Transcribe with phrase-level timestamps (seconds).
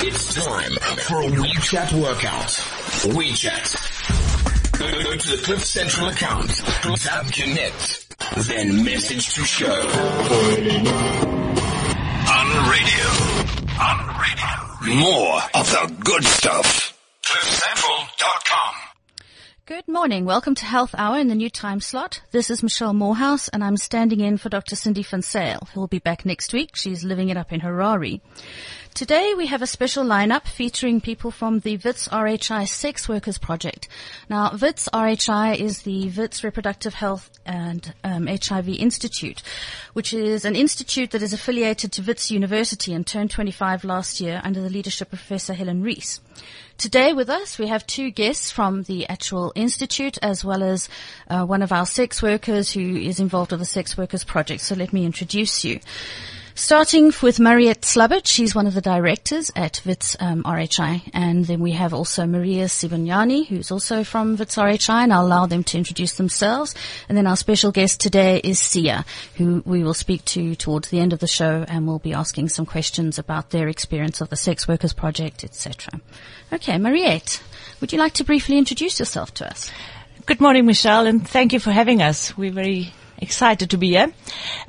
[0.00, 0.72] It's time
[1.06, 2.48] for a WeChat workout.
[3.14, 4.78] WeChat.
[4.78, 8.14] Go, go to the Cliff Central account, tap connect,
[8.46, 9.72] then message to show.
[12.28, 13.06] On radio.
[13.80, 15.00] On radio.
[15.00, 16.85] More of the good stuff.
[19.66, 20.24] Good morning.
[20.24, 22.22] Welcome to Health Hour in the new time slot.
[22.30, 24.76] This is Michelle Morehouse and I'm standing in for Dr.
[24.76, 26.76] Cindy van Sale, who will be back next week.
[26.76, 28.20] She's living it up in Harare.
[28.94, 33.88] Today we have a special lineup featuring people from the WITS RHI Sex Workers Project.
[34.30, 39.42] Now, WITS RHI is the WITS Reproductive Health and um, HIV Institute,
[39.94, 44.40] which is an institute that is affiliated to WITS University and turned 25 last year
[44.44, 46.20] under the leadership of Professor Helen Rees.
[46.78, 50.90] Today with us, we have two guests from the actual institute as well as
[51.26, 54.60] uh, one of our sex workers who is involved with the Sex Workers Project.
[54.60, 55.80] So let me introduce you.
[56.58, 61.60] Starting with Mariette Slabbert, she's one of the directors at WITS um, RHI, and then
[61.60, 65.76] we have also Maria Sibanyoni, who's also from WITS RHI, and I'll allow them to
[65.76, 66.74] introduce themselves.
[67.10, 70.98] And then our special guest today is Sia, who we will speak to towards the
[70.98, 74.36] end of the show, and we'll be asking some questions about their experience of the
[74.36, 76.00] Sex Workers Project, etc.
[76.54, 77.42] Okay, Mariette,
[77.82, 79.70] would you like to briefly introduce yourself to us?
[80.24, 82.34] Good morning, Michelle, and thank you for having us.
[82.34, 84.12] We're very excited to be here.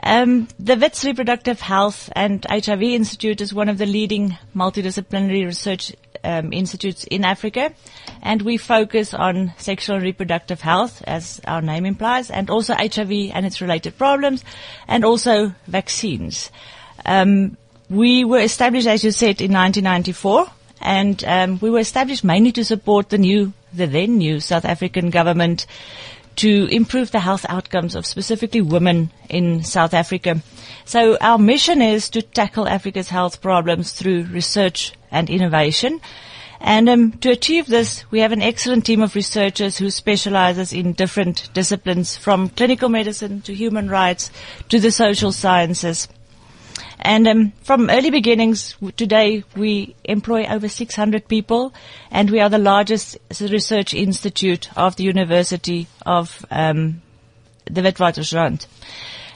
[0.04, 5.96] Um, the WITS Reproductive Health and HIV Institute is one of the leading multidisciplinary research
[6.24, 7.74] um, institutes in Africa,
[8.22, 13.32] and we focus on sexual and reproductive health, as our name implies, and also HIV
[13.34, 14.44] and its related problems,
[14.88, 16.52] and also vaccines.
[17.06, 17.58] Um,
[17.90, 20.48] we were established, as you said, in 1994,
[20.82, 25.10] and um, we were established mainly to support the new, the then new South African
[25.10, 25.66] government
[26.38, 30.42] to improve the health outcomes of specifically women in South Africa.
[30.86, 36.00] So our mission is to tackle Africa's health problems through research and innovation.
[36.60, 40.94] And um, to achieve this, we have an excellent team of researchers who specializes in
[40.94, 44.32] different disciplines from clinical medicine to human rights
[44.70, 46.08] to the social sciences.
[47.00, 51.74] And um, from early beginnings, today we employ over 600 people,
[52.12, 57.02] and we are the largest research institute of the University of um,
[57.66, 58.66] the Witwatersrand.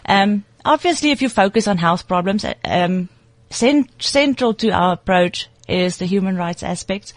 [0.05, 3.09] Um, obviously, if you focus on health problems, um,
[3.51, 7.13] cent- central to our approach is the human rights aspect.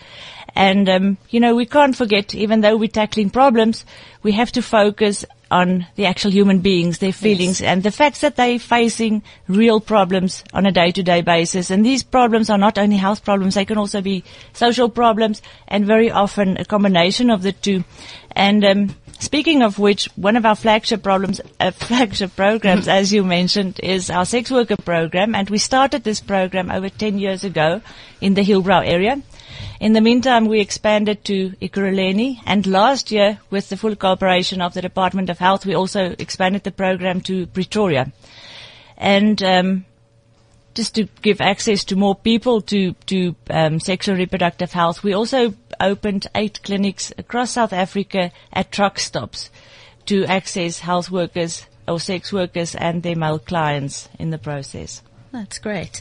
[0.55, 3.84] And, um, you know, we can't forget, even though we're tackling problems,
[4.22, 7.69] we have to focus on the actual human beings, their feelings, yes.
[7.69, 11.70] and the fact that they're facing real problems on a day-to-day basis.
[11.70, 15.87] And these problems are not only health problems, they can also be social problems, and
[15.87, 17.84] very often a combination of the two.
[18.32, 23.22] And um, speaking of which, one of our flagship problems, uh, flagship programs, as you
[23.22, 27.81] mentioned, is our sex worker program, and we started this program over 10 years ago
[28.20, 29.22] in the Hillbrow area.
[29.81, 34.75] In the meantime, we expanded to Ekurhuleni, and last year, with the full cooperation of
[34.75, 38.12] the Department of Health, we also expanded the program to Pretoria.
[38.97, 39.85] And um,
[40.75, 45.55] just to give access to more people to to um, sexual reproductive health, we also
[45.81, 49.51] opened eight clinics across South Africa at truck stops
[50.06, 55.03] to access health workers or sex workers and their male clients in the process.
[55.33, 56.01] That's great.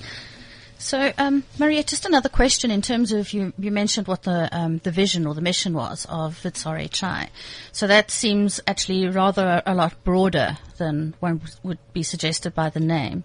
[0.84, 4.80] So, um, Maria, just another question in terms of you, you mentioned what the um,
[4.80, 7.30] the vision or the mission was of WITS RHI.
[7.72, 12.82] So that seems actually rather a lot broader than one would be suggested by the
[12.82, 13.24] name.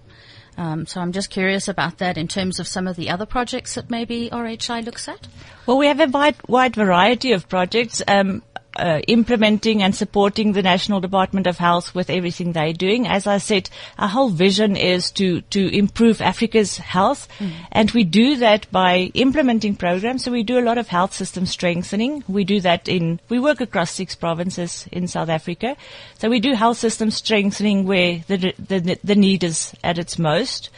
[0.57, 3.75] Um, so I'm just curious about that in terms of some of the other projects
[3.75, 5.27] that maybe RHI looks at.
[5.67, 8.03] Well, we have a wide, wide variety of projects.
[8.07, 8.43] Um,
[8.77, 13.07] uh, implementing and supporting the National Department of Health with everything they're doing.
[13.07, 17.29] As I said, our whole vision is to, to improve Africa's health.
[17.39, 17.53] Mm.
[17.73, 20.25] And we do that by implementing programs.
[20.25, 22.25] So we do a lot of health system strengthening.
[22.29, 25.77] We do that in, we work across six provinces in South Africa.
[26.19, 30.71] So we do health system strengthening where the, the, the need is at its most.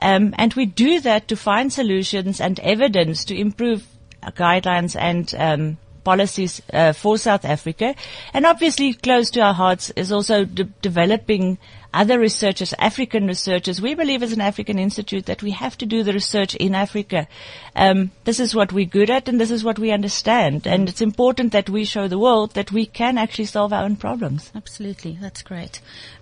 [0.00, 3.86] Um, and we do that to find solutions and evidence to improve
[4.30, 7.94] guidelines and um, policies uh, for South Africa.
[8.32, 11.58] And obviously close to our hearts is also de- developing
[11.94, 13.80] other researchers, African researchers.
[13.80, 17.28] We believe as an African institute that we have to do the research in Africa.
[17.76, 20.66] Um, this is what we're good at and this is what we understand.
[20.66, 23.96] And it's important that we show the world that we can actually solve our own
[23.96, 24.50] problems.
[24.54, 25.18] Absolutely.
[25.20, 25.80] That's great.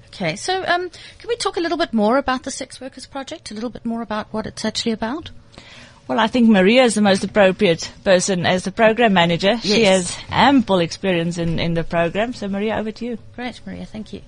[0.09, 3.53] Okay, so um, can we talk a little bit more about the Sex Workers Project?
[3.53, 5.31] A little bit more about what it's actually about?
[6.09, 9.59] Well, I think Maria is the most appropriate person as the program manager.
[9.63, 9.63] Yes.
[9.63, 12.33] She has ample experience in, in the program.
[12.33, 13.19] So, Maria, over to you.
[13.37, 13.87] Great, Maria.
[13.87, 14.23] Thank you.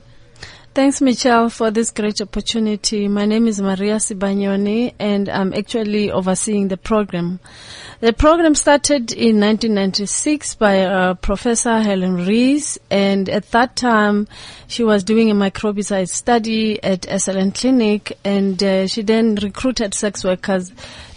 [0.75, 3.07] Thanks, Michelle, for this great opportunity.
[3.07, 7.41] My name is Maria Sibanyoni, and I'm actually overseeing the program.
[8.01, 14.29] The program started in 1996 by uh, Professor Helen Rees, and at that time,
[14.67, 20.25] she was doing a microbicide study at Esselen Clinic, and uh, she then recruited sex
[20.25, 20.73] workers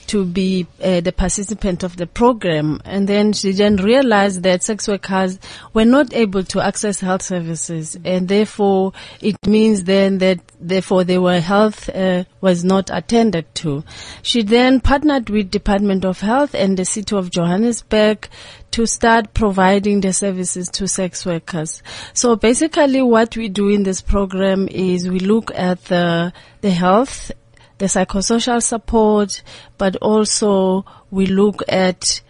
[0.08, 2.82] to be uh, the participant of the program.
[2.86, 5.40] And then she then realized that sex workers
[5.74, 7.98] were not able to access health services.
[8.04, 13.84] And therefore, it means then that therefore their health uh, was not attended to.
[14.22, 18.28] She then partnered with Department of Health and the City of Johannesburg
[18.72, 21.82] to start providing the services to sex workers.
[22.14, 27.32] So basically what we do in this program is we look at the, the health
[27.78, 29.44] the psychosocial support,
[29.78, 32.22] but also we look at,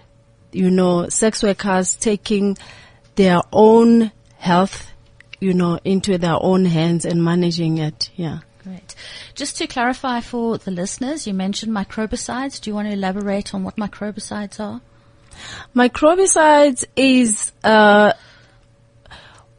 [0.51, 2.57] you know, sex workers taking
[3.15, 4.91] their own health,
[5.39, 8.09] you know, into their own hands and managing it.
[8.15, 8.39] Yeah.
[8.63, 8.95] Great.
[9.35, 12.59] Just to clarify for the listeners, you mentioned microbicides.
[12.59, 14.81] Do you want to elaborate on what microbicides are?
[15.75, 18.13] Microbicides is, uh,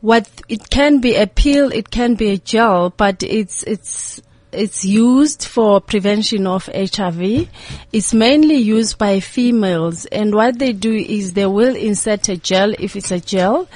[0.00, 4.20] what it can be a pill, it can be a gel, but it's it's
[4.52, 7.48] it's used for prevention of HIV.
[7.92, 12.72] It's mainly used by females and what they do is they will insert a gel
[12.78, 13.68] if it's a gel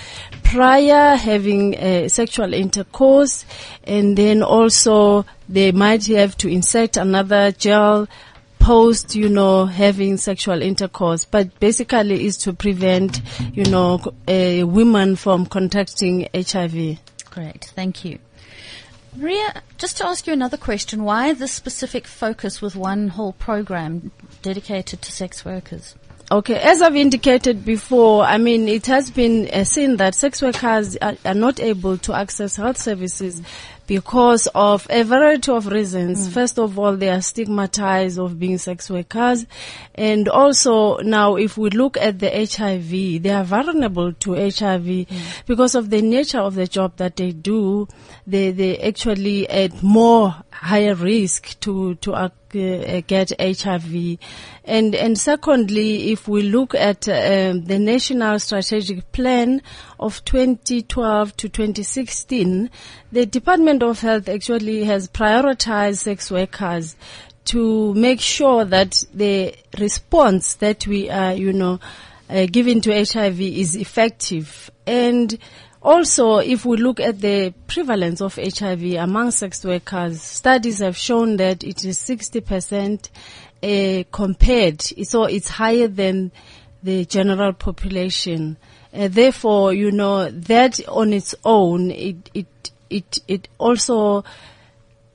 [0.44, 3.44] prior having uh, sexual intercourse
[3.84, 8.08] and then also they might have to insert another gel
[8.60, 13.20] post, you know, having sexual intercourse, but basically is to prevent,
[13.54, 16.98] you know, uh, women from contracting HIV.
[17.30, 18.18] Great, thank you.
[19.16, 24.12] Maria, just to ask you another question, why this specific focus with one whole program
[24.42, 25.96] dedicated to sex workers?
[26.32, 30.96] Okay, as I've indicated before, I mean, it has been uh, seen that sex workers
[30.98, 33.42] are, are, not able to access health services
[33.90, 36.28] because of a variety of reasons.
[36.28, 36.32] Mm.
[36.32, 39.46] First of all, they are stigmatized of being sex workers.
[39.96, 45.06] And also now, if we look at the HIV, they are vulnerable to HIV mm.
[45.44, 47.88] because of the nature of the job that they do.
[48.28, 54.18] They, they actually at more higher risk to, to uh, get HIV.
[54.64, 59.62] And, and secondly, if we look at uh, the national strategic plan
[59.98, 62.68] of 2012 to 2016,
[63.10, 66.94] the Department of Health actually has prioritized sex workers
[67.46, 71.80] to make sure that the response that we are, you know,
[72.28, 74.70] uh, giving to HIV is effective.
[74.86, 75.38] And
[75.82, 81.38] also, if we look at the prevalence of HIV among sex workers, studies have shown
[81.38, 83.08] that it is 60%
[83.62, 86.32] uh, compared, so it's higher than
[86.82, 88.58] the general population.
[88.92, 94.24] Uh, therefore, you know, that on its own, it, it, it, it also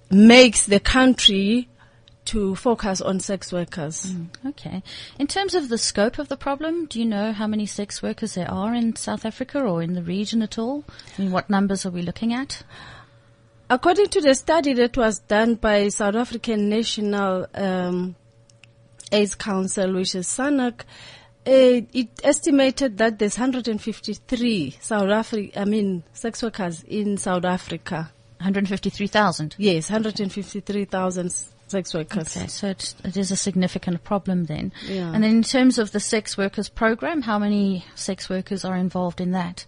[0.09, 1.67] makes the country
[2.25, 4.07] to focus on sex workers.
[4.07, 4.83] Mm, okay.
[5.19, 8.33] In terms of the scope of the problem, do you know how many sex workers
[8.33, 10.83] there are in South Africa or in the region at all?
[11.17, 12.63] I mean, what numbers are we looking at?
[13.69, 18.15] According to the study that was done by South African National um,
[19.11, 20.81] AIDS Council, which is SANAC,
[21.47, 28.11] uh, it estimated that there's 153 South Africa, I mean, sex workers in South Africa.
[28.39, 29.55] 153,000?
[29.57, 31.31] Yes, 153,000
[31.67, 32.35] sex workers.
[32.35, 34.71] Okay, so it, it is a significant problem then.
[34.87, 35.11] Yeah.
[35.13, 39.21] And then in terms of the sex workers program, how many sex workers are involved
[39.21, 39.65] in that?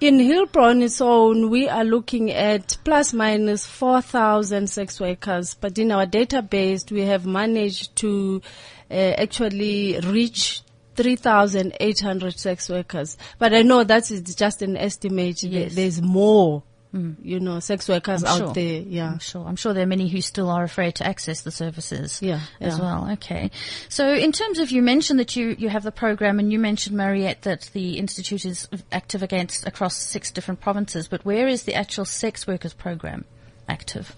[0.00, 5.92] In Hillbrow its own, we are looking at plus minus 4,000 sex workers, but in
[5.92, 8.42] our database, we have managed to
[8.90, 10.62] uh, actually reach
[10.96, 13.16] 3,800 sex workers.
[13.38, 15.42] But I know that is just an estimate.
[15.42, 15.74] Yes.
[15.74, 16.62] There's more
[16.94, 17.16] Mm.
[17.22, 18.54] you know, sex workers I'm out sure.
[18.54, 18.80] there.
[18.82, 19.12] Yeah.
[19.12, 19.44] I'm sure.
[19.44, 22.22] I'm sure there are many who still are afraid to access the services.
[22.22, 22.40] Yeah.
[22.60, 22.84] As yeah.
[22.84, 23.10] well.
[23.14, 23.50] Okay.
[23.88, 26.96] So in terms of, you mentioned that you, you have the program and you mentioned,
[26.96, 31.74] Mariette, that the Institute is active against across six different provinces, but where is the
[31.74, 33.24] actual sex workers program
[33.68, 34.14] active?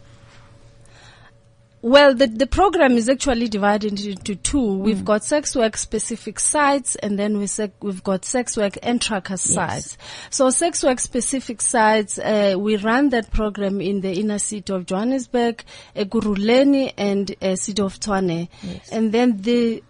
[1.82, 4.78] Well, the, the program is actually divided into two.
[4.78, 9.00] We've got sex work specific sites and then we sec- we've got sex work and
[9.00, 9.42] tracker Yes.
[9.42, 9.98] sites.
[10.30, 14.86] So sex work specific sites, uh, we run that program in the inner city of
[14.86, 15.62] Johannesburg,
[15.94, 18.48] Ekurhuleni and uh, city of Tshwane.
[18.62, 18.88] Yes.
[18.90, 19.84] And then the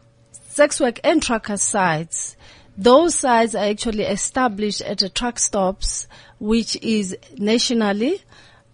[0.50, 2.36] sex work and tracker sites,
[2.76, 6.08] those sites are actually established at the truck stops,
[6.40, 8.20] which is nationally.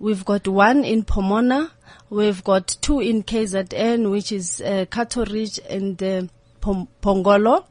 [0.00, 1.70] We've got one in Pomona.
[2.12, 6.24] We've got two in KZN, which is uh, Cato Ridge and uh,
[7.00, 7.64] Pongola.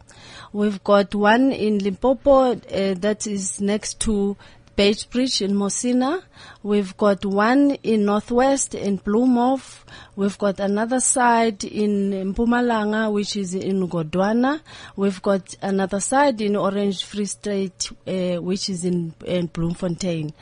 [0.51, 4.35] We've got one in Limpopo uh, that is next to
[4.75, 6.23] Beitbridge in Musina.
[6.63, 9.83] We've got one in Northwest in Bloemhof.
[10.15, 14.59] We've got another side in Mpumalanga, which is in Godwana.
[14.95, 20.33] We've got another side in Orange Free State, uh, which is in, in Bloemfontein.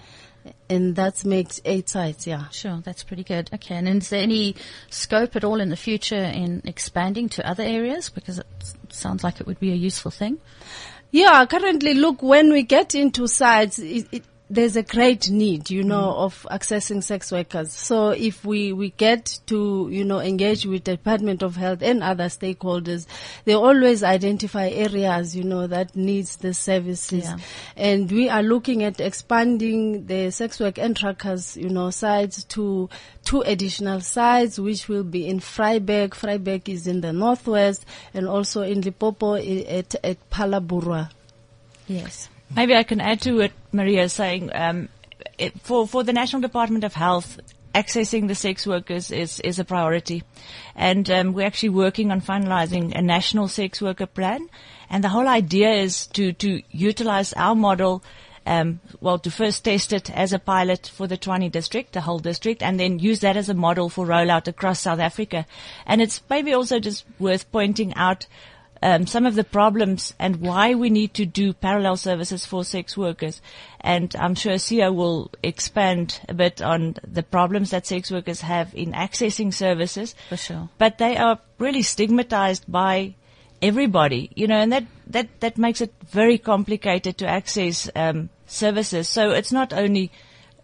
[0.72, 2.48] And that makes eight sites, yeah.
[2.50, 3.50] Sure, that's pretty good.
[3.52, 4.56] Okay, and is there any
[4.92, 8.10] scope at all in the future in expanding to other areas?
[8.10, 8.46] Because it
[8.90, 10.38] sounds like it would be a useful thing.
[11.12, 15.84] Yeah, currently, look, when we get into sites, it, it, there's a great need, you
[15.84, 16.16] know, mm.
[16.18, 17.72] of accessing sex workers.
[17.72, 22.02] So if we, we get to, you know, engage with the Department of Health and
[22.02, 23.06] other stakeholders,
[23.46, 27.26] they always identify areas, you know, that needs the services.
[27.26, 27.38] Yeah.
[27.78, 32.90] And we are looking at expanding the sex work and trackers, you know, sites to
[33.24, 36.10] two additional sites, which will be in Vryburg.
[36.10, 40.18] Vryburg is in the northwest and also in Limpopo at, at.
[41.88, 42.30] Yes.
[42.56, 44.52] Maybe I can add to what Maria is saying.
[44.54, 44.90] Um,
[45.38, 47.40] it, for for the National Department of Health,
[47.74, 50.24] accessing the sex workers is is a priority,
[50.76, 54.50] and um, we're actually working on finalising a national sex worker plan.
[54.90, 58.04] And the whole idea is to to utilise our model.
[58.46, 62.18] Um, well, to first test it as a pilot for the Tshwane district, the whole
[62.18, 65.46] district, and then use that as a model for rollout across South Africa.
[65.86, 68.26] And it's maybe also just worth pointing out
[68.82, 72.98] um, some of the problems and why we need to do parallel services for sex
[72.98, 73.42] workers.
[73.82, 78.74] And I'm sure Sia will expand a bit on the problems that sex workers have
[78.74, 80.16] in accessing services.
[80.30, 80.70] For sure.
[80.78, 83.16] But they are really stigmatized by
[83.62, 89.10] everybody, you know, and that, that, that makes it very complicated to access, um, services.
[89.10, 90.12] So it's not only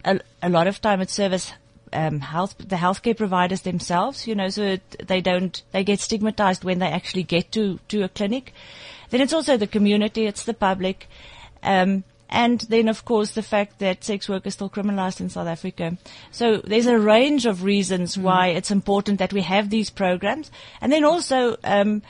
[0.05, 1.51] a, a lot of time it's service
[1.95, 6.63] um, health, the healthcare providers themselves, you know, so it, they don't, they get stigmatized
[6.63, 8.53] when they actually get to, to a clinic.
[9.09, 11.07] Then it's also the community, it's the public,
[11.63, 15.47] um, and then of course the fact that sex work is still criminalized in South
[15.47, 15.97] Africa.
[16.31, 18.23] So there's a range of reasons mm.
[18.23, 20.51] why it's important that we have these programs.
[20.81, 22.01] And then also, um,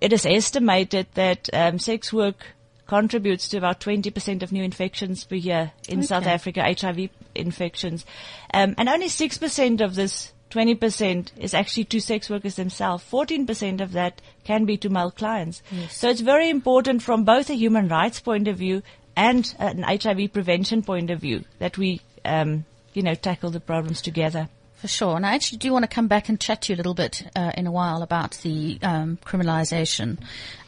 [0.00, 2.46] it is estimated that um, sex work
[2.86, 6.06] contributes to about 20% of new infections per year in okay.
[6.06, 8.04] South Africa, HIV infections.
[8.52, 13.04] Um, and only 6% of this 20% is actually to sex workers themselves.
[13.10, 15.62] 14% of that can be to male clients.
[15.70, 15.96] Yes.
[15.96, 18.82] So it's very important from both a human rights point of view
[19.16, 24.02] and an HIV prevention point of view that we, um, you know, tackle the problems
[24.02, 24.48] together.
[24.76, 25.16] For sure.
[25.16, 27.22] And I actually do want to come back and chat to you a little bit
[27.34, 30.18] uh, in a while about the um, criminalization.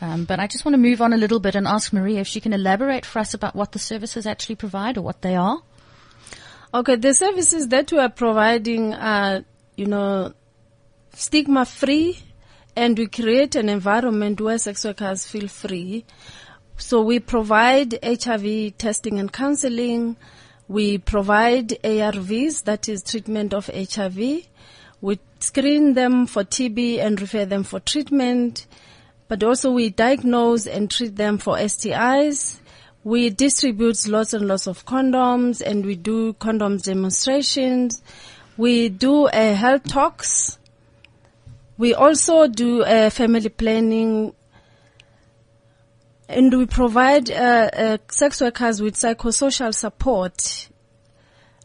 [0.00, 2.26] Um, but I just want to move on a little bit and ask Maria if
[2.26, 5.60] she can elaborate for us about what the services actually provide or what they are.
[6.74, 9.42] Okay, the services that we are providing are,
[9.74, 10.34] you know,
[11.14, 12.18] stigma free
[12.76, 16.04] and we create an environment where sex workers feel free.
[16.76, 20.18] So we provide HIV testing and counseling,
[20.68, 24.46] we provide ARVs, that is treatment of HIV.
[25.00, 28.66] We screen them for TB and refer them for treatment,
[29.26, 32.60] but also we diagnose and treat them for STIs.
[33.08, 38.02] We distribute lots and lots of condoms and we do condoms demonstrations.
[38.58, 40.58] We do a health talks.
[41.78, 44.34] We also do a family planning
[46.28, 50.68] and we provide uh, uh, sex workers with psychosocial support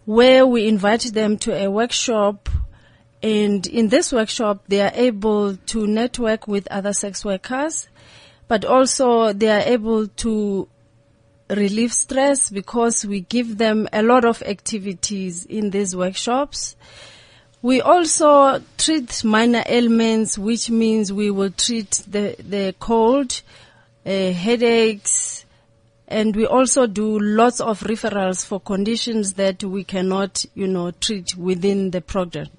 [0.06, 2.48] where we invite them to a workshop
[3.22, 7.90] and in this workshop they are able to network with other sex workers
[8.48, 10.70] but also they are able to
[11.56, 16.76] relieve stress because we give them a lot of activities in these workshops.
[17.62, 23.42] We also treat minor ailments, which means we will treat the, the cold,
[24.06, 25.46] uh, headaches,
[26.08, 31.36] and we also do lots of referrals for conditions that we cannot, you know, treat
[31.38, 32.52] within the project.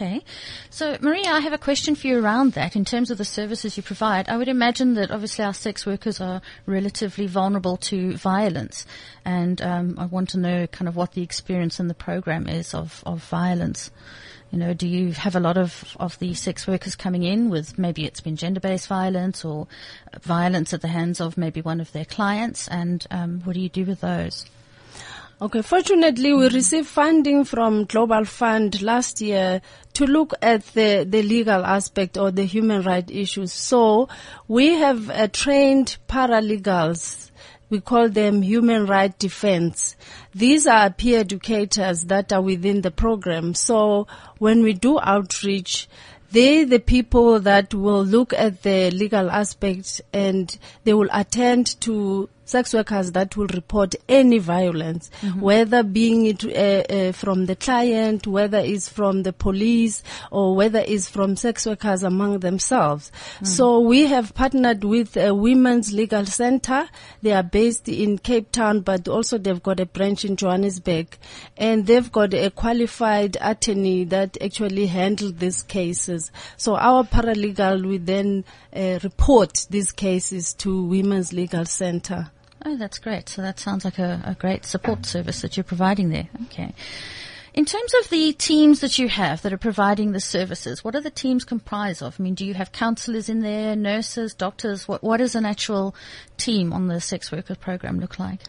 [0.00, 0.24] Okay.
[0.70, 3.76] So, Maria, I have a question for you around that in terms of the services
[3.76, 4.30] you provide.
[4.30, 8.86] I would imagine that obviously our sex workers are relatively vulnerable to violence.
[9.26, 12.72] And um, I want to know kind of what the experience in the program is
[12.72, 13.90] of, of violence.
[14.50, 17.78] You know, do you have a lot of, of the sex workers coming in with
[17.78, 19.66] maybe it's been gender-based violence or
[20.22, 22.68] violence at the hands of maybe one of their clients?
[22.68, 24.46] And um, what do you do with those?
[25.42, 29.62] Okay, fortunately, we received funding from Global Fund last year
[29.94, 33.50] to look at the, the legal aspect or the human rights issues.
[33.50, 34.10] So
[34.48, 37.30] we have uh, trained paralegals
[37.70, 39.96] we call them human right defense.
[40.34, 43.54] These are peer educators that are within the program.
[43.54, 45.88] So when we do outreach,
[46.32, 52.28] they're the people that will look at the legal aspects and they will attend to
[52.50, 58.26] sex workers that will report any violence, whether being it uh, uh, from the client,
[58.26, 63.12] whether it's from the police, or whether it's from sex workers among themselves.
[63.42, 66.88] So we have partnered with a Women's Legal Center.
[67.22, 71.16] They are based in Cape Town, but also they've got a branch in Johannesburg,
[71.56, 76.30] and they've got a qualified attorney that actually handle these cases.
[76.56, 82.30] So our paralegal will then uh, report these cases to Women's Legal Center.
[82.64, 83.28] Oh, that's great.
[83.28, 86.28] So that sounds like a, a great support service that you're providing there.
[86.44, 86.74] Okay.
[87.52, 91.00] In terms of the teams that you have that are providing the services, what are
[91.00, 92.20] the teams comprised of?
[92.20, 94.86] I mean, do you have counselors in there, nurses, doctors?
[94.86, 95.94] What, what does an actual
[96.36, 98.40] team on the sex worker program look like?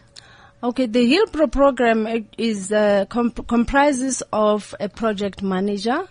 [0.62, 6.06] Okay, the Hillbrow program uh, is uh, comp- comprises of a project manager.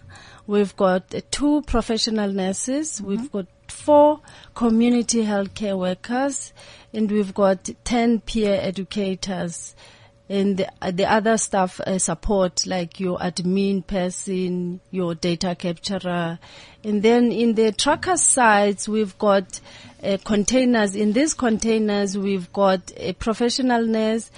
[0.46, 3.02] We've got uh, two professional nurses.
[3.02, 4.20] We've got four
[4.54, 6.52] community healthcare workers,
[6.94, 9.76] and we've got ten peer educators.
[10.30, 16.40] And the, the other staff uh, support like your admin person, your data capturer.
[16.86, 19.60] And then in the tracker sites, we've got
[20.02, 20.96] uh, containers.
[20.96, 24.32] In these containers, we've got a professional nurse,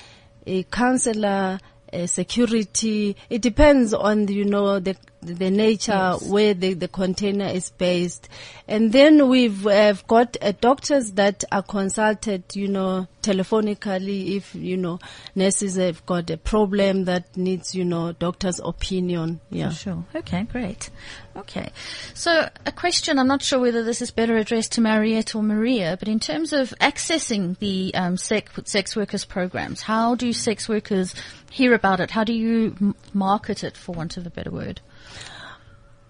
[0.48, 1.60] a counselor,
[1.92, 3.16] a security.
[3.30, 4.96] It depends on, you know, the
[5.26, 8.30] the nature where the, the container is based.
[8.68, 14.78] And then we've uh, got uh, doctors that are consulted, you know, telephonically if, you
[14.78, 15.00] know,
[15.36, 19.40] nurses have got a problem that needs, you know, doctor's opinion.
[19.50, 19.70] Yeah.
[19.70, 20.04] Sure.
[20.16, 20.90] Okay, great.
[21.36, 21.72] Okay.
[22.14, 25.98] So a question, I'm not sure whether this is better addressed to Mariette or Maria,
[25.98, 31.16] but in terms of accessing the um, sex, sex workers programs, how do sex workers
[31.52, 32.12] hear about it?
[32.12, 34.82] How do you market it, for want of a better word?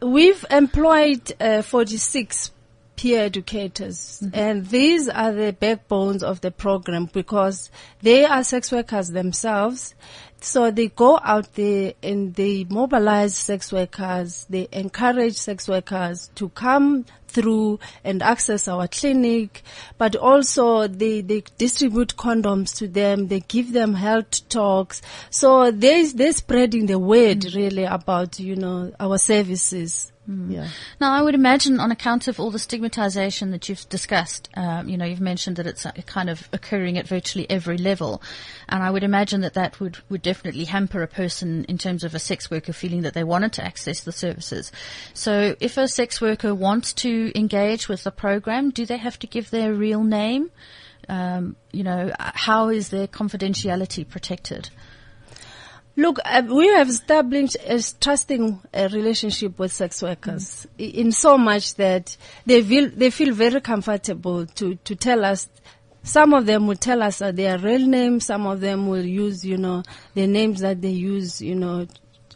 [0.04, 2.52] We've employed uh, 46
[2.96, 9.10] peer educators and these are the backbones of the program because they are sex workers
[9.10, 9.96] themselves.
[10.42, 14.46] So they go out there and they mobilize sex workers.
[14.50, 19.64] They encourage sex workers to come through and access our clinic,
[19.98, 23.28] but also they, they distribute condoms to them.
[23.28, 25.02] They give them health talks.
[25.30, 27.56] So they, they're spreading the word mm.
[27.56, 30.13] really about, you know, our services.
[30.26, 30.70] Yeah.
[31.02, 34.98] Now, I would imagine on account of all the stigmatization that you've discussed, um, you
[34.98, 38.22] know, you've mentioned that it's uh, kind of occurring at virtually every level.
[38.70, 42.16] And I would imagine that that would, would definitely hamper a person in terms of
[42.16, 44.72] a sex worker feeling that they wanted to access the services.
[45.14, 49.28] So if a sex worker wants to engage with the program, do they have to
[49.28, 50.52] give their real name?
[51.10, 54.70] Um, you know, uh, how is their confidentiality protected?
[55.96, 61.38] Look, uh, we have established a trusting uh, relationship with sex workers i- in so
[61.38, 65.48] much that they feel they feel very comfortable to to tell us.
[66.06, 68.26] Some of them will tell us uh, their real names.
[68.26, 69.84] Some of them will use, you know,
[70.16, 71.88] the names that they use, you know,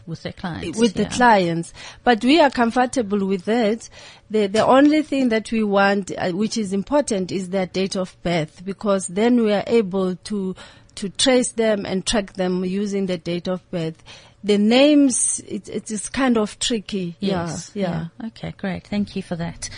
[0.05, 0.77] with their clients.
[0.79, 1.73] with the clients.
[2.05, 3.89] But we are comfortable with that.
[4.29, 8.15] The the only thing that we want, uh, which is important, is their date of
[8.23, 10.55] birth, because then we are able to
[10.97, 14.03] to trace them and track them using the date of birth.
[14.43, 17.15] The names, it, it is kind of tricky.
[17.19, 17.71] Yes.
[17.73, 18.27] Yeah, yeah.
[18.27, 18.87] Okay, great.
[18.87, 19.69] Thank you for that.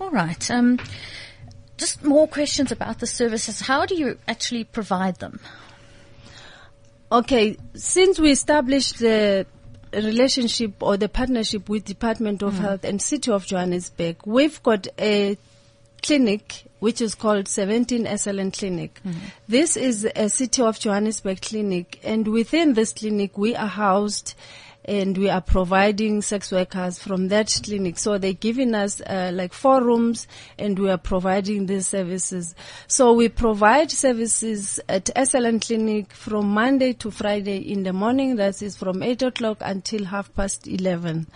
[0.00, 0.50] All right.
[0.50, 0.78] Um,
[1.76, 3.60] just more questions about the services.
[3.60, 5.40] How do you actually provide them?
[7.12, 9.46] Okay, since we established the
[9.92, 15.38] relationship or the partnership with Department of Health and City of Johannesburg, we've got a
[16.02, 19.00] clinic which is called 17 Esselen Clinic.
[19.48, 24.34] This is a City of Johannesburg clinic and within this clinic we are housed
[24.86, 27.98] and we are providing sex workers from that clinic.
[27.98, 30.26] So they're giving us uh, like four rooms
[30.58, 32.54] and we are providing these services.
[32.86, 38.36] So we provide services at Esselen Clinic from Monday to Friday in the morning.
[38.36, 41.26] That is from 8 o'clock until half past 11.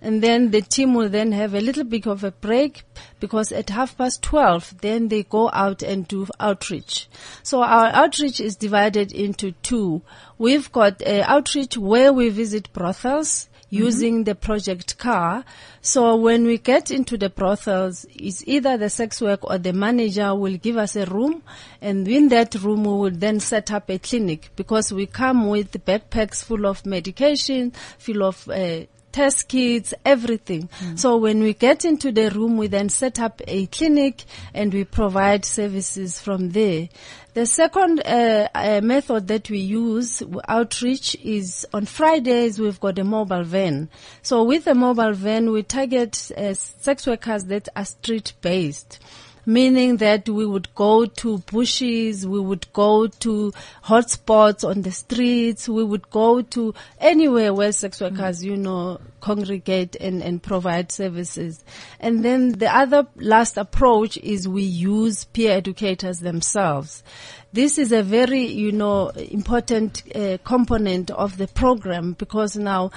[0.00, 2.84] And then the team will then have a little bit of a break
[3.18, 7.08] because at half past 12, then they go out and do outreach.
[7.42, 10.02] So our outreach is divided into two.
[10.38, 15.44] We've got uh, outreach where we visit brothels using the project car.
[15.80, 20.34] So when we get into the brothels, it's either the sex work or the manager
[20.34, 21.42] will give us a room
[21.80, 25.72] and in that room we will then set up a clinic because we come with
[25.84, 28.80] backpacks full of medication, full of uh,
[29.16, 30.68] test kits, everything.
[30.94, 34.84] So when we get into the room, we then set up a clinic and we
[34.84, 36.90] provide services from there.
[37.32, 43.04] The second uh, uh, method that we use outreach is on Fridays we've got a
[43.04, 43.88] mobile van.
[44.20, 49.00] So with the mobile van we target uh, sex workers that are street based.
[49.46, 53.52] Meaning that we would go to bushes, we would go to
[53.84, 59.96] hotspots on the streets, we would go to anywhere where sex workers, you know, congregate
[59.96, 61.64] and, and provide services.
[62.00, 67.04] And then the other last approach is we use peer educators themselves.
[67.52, 72.90] This is a very, you know, important uh, component of the program because now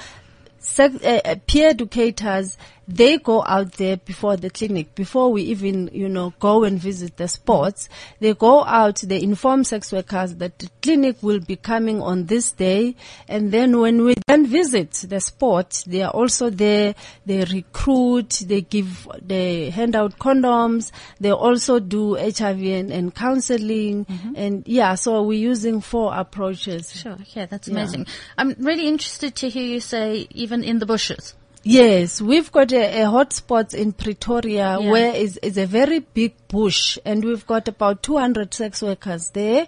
[0.77, 2.57] uh, uh, peer educators
[2.89, 7.15] they go out there before the clinic before we even you know go and visit
[7.17, 7.88] the spots
[8.19, 12.52] they go out they inform sex workers that the clinic will be coming on this
[12.52, 12.95] day
[13.28, 16.95] and then when we then visit the spot they are also there
[17.28, 24.06] they recruit they give they hand out condoms they also do hiv and, and counseling
[24.06, 24.34] mm-hmm.
[24.36, 27.17] and yeah so we're using four approaches Sure.
[27.36, 27.75] Yeah, that's Yeah.
[27.75, 28.08] amazing.
[28.38, 31.36] I'm really interested to hear you say even in the bushes.
[31.63, 34.89] Yes, we've got a, a hotspot in Pretoria Yeah.
[34.91, 39.67] where is is a very big bush, and we've got about 200 sex workers there.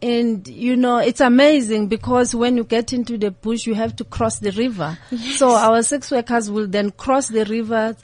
[0.00, 4.04] And you know, it's amazing because when you get into the bush, you have to
[4.04, 4.98] cross the river.
[5.36, 7.96] So our sex workers will then cross the river.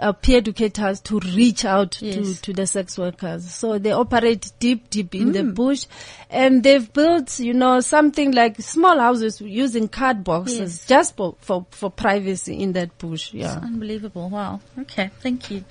[0.00, 2.14] Uh, peer educators to reach out Yes.
[2.16, 3.44] to, to the sex workers.
[3.50, 5.32] So they operate deep, deep in Mm.
[5.34, 5.84] the bush
[6.30, 10.86] and they've built, you know, something like small houses using card boxes Yes.
[10.86, 13.34] just for, for, for privacy in that bush.
[13.34, 13.56] Yeah.
[13.62, 14.30] Unbelievable.
[14.30, 14.60] Wow.
[14.78, 15.10] Okay.
[15.20, 15.64] Thank you.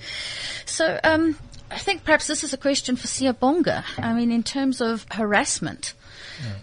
[0.64, 1.36] So, um,
[1.72, 3.82] I think perhaps this is a question for Siyabonga.
[3.98, 5.94] I mean, in terms of harassment,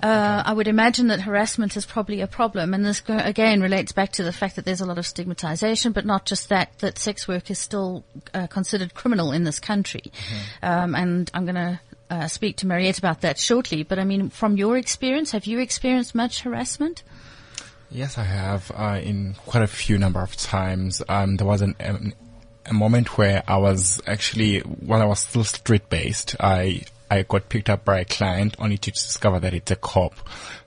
[0.01, 4.11] uh, I would imagine that harassment is probably a problem, and this again relates back
[4.13, 7.27] to the fact that there's a lot of stigmatization, but not just that, that sex
[7.27, 10.11] work is still uh, considered criminal in this country.
[10.61, 14.29] Um, and I'm going to uh, speak to Mariette about that shortly, but I mean,
[14.29, 17.03] from your experience, have you experienced much harassment?
[17.89, 18.71] Yes, I have.
[18.75, 21.01] Uh, in quite a few number of times.
[21.07, 22.13] Um, there was an, um,
[22.65, 27.49] a moment where I was actually, while I was still street based, I I got
[27.49, 30.13] picked up by a client only to discover that it's a cop.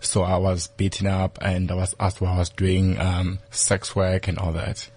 [0.00, 3.94] So I was beaten up and I was asked what I was doing, um, sex
[3.94, 4.88] work and all that.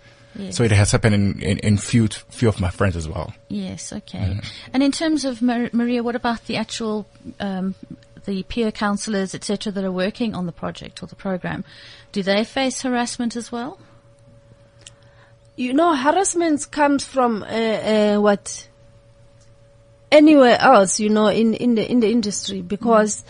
[0.50, 3.34] So it has happened in, in, in few, few of my friends as well.
[3.50, 4.40] Yes, okay.
[4.74, 7.06] And in terms of Mar- Maria, what about the actual
[7.40, 7.76] um,
[8.26, 11.64] the peer counselors, etc., that are working on the project or the program?
[12.12, 13.78] Do they face harassment as well?
[15.56, 18.68] You know, harassment comes from uh, uh, what
[20.13, 23.23] anywhere else, you know, in, in the in the industry because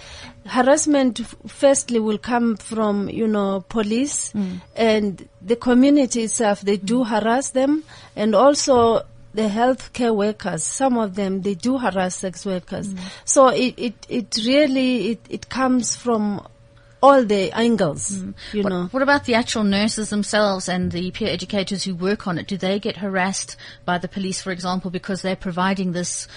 [0.45, 4.61] harassment firstly will come from you know police mm.
[4.75, 6.61] and the community itself.
[6.61, 7.83] They do harass them,
[8.15, 10.63] and also the healthcare workers.
[10.63, 12.93] Some of them they do harass sex workers.
[12.93, 12.99] Mm.
[13.25, 16.45] So it it it really it it comes from
[17.03, 18.33] all the angles, mm.
[18.53, 18.87] you what, know.
[18.91, 22.47] what about the actual nurses themselves and the peer educators who work on it?
[22.47, 26.29] Do they get harassed by the police, for example, because they're providing this,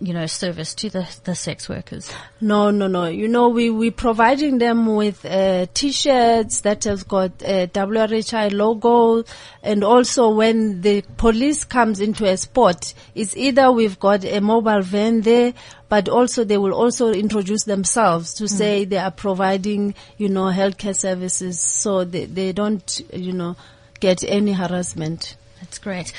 [0.00, 2.12] you know, service to the the sex workers?
[2.40, 3.06] No, no, no.
[3.06, 9.24] You know, we we providing them with uh, t-shirts that has got a WRHI logo,
[9.62, 14.82] and also when the police comes into a spot, it's either we've got a mobile
[14.82, 15.52] van there,
[15.88, 20.96] but also they will also introduce themselves to say they are providing, you know, healthcare
[20.96, 23.56] services, so they they don't, you know,
[23.98, 25.36] get any harassment.
[25.60, 26.12] That's great.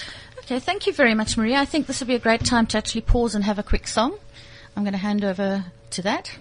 [0.49, 1.59] Okay, thank you very much, Maria.
[1.59, 3.87] I think this would be a great time to actually pause and have a quick
[3.87, 4.17] song.
[4.75, 6.35] I'm going to hand over to that.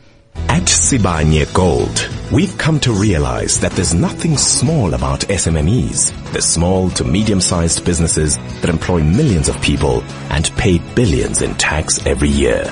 [0.48, 6.88] At Sibanye Gold, we've come to realize that there's nothing small about SMMEs, the small
[6.92, 12.64] to medium-sized businesses that employ millions of people and pay billions in tax every year.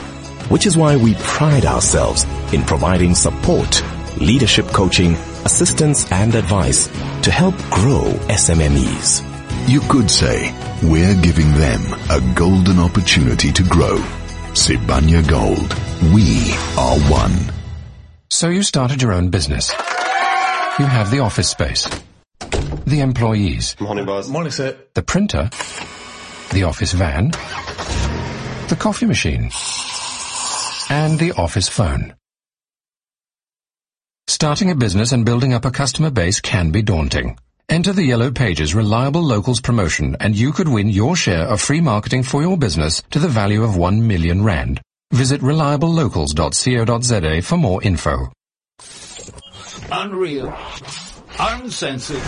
[0.48, 3.84] Which is why we pride ourselves in providing support,
[4.16, 5.12] leadership coaching,
[5.44, 6.86] assistance and advice
[7.24, 9.35] to help grow SMMEs.
[9.68, 13.96] You could say we're giving them a golden opportunity to grow.
[14.52, 15.74] Sibanye Gold.
[16.14, 17.32] We are one.
[18.30, 19.72] So you started your own business.
[20.78, 21.88] You have the office space,
[22.86, 24.28] the employees, Morning, boss.
[24.28, 24.76] Morning, sir.
[24.94, 25.50] the printer,
[26.52, 27.30] the office van,
[28.68, 29.50] the coffee machine,
[30.90, 32.14] and the office phone.
[34.28, 37.38] Starting a business and building up a customer base can be daunting.
[37.68, 41.80] Enter the Yellow Pages Reliable Locals promotion and you could win your share of free
[41.80, 44.80] marketing for your business to the value of 1 million rand.
[45.12, 48.28] Visit reliablelocals.co.za for more info.
[49.90, 50.56] Unreal.
[51.38, 52.22] Uncensored.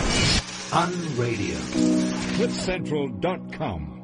[0.71, 1.55] Unradio.
[2.35, 3.98] CliffCentral.com.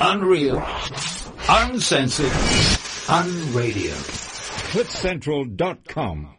[0.00, 0.64] Unreal.
[1.48, 2.30] Uncensored.
[3.10, 3.94] Unradio.
[4.70, 6.34] CliffCentral.com.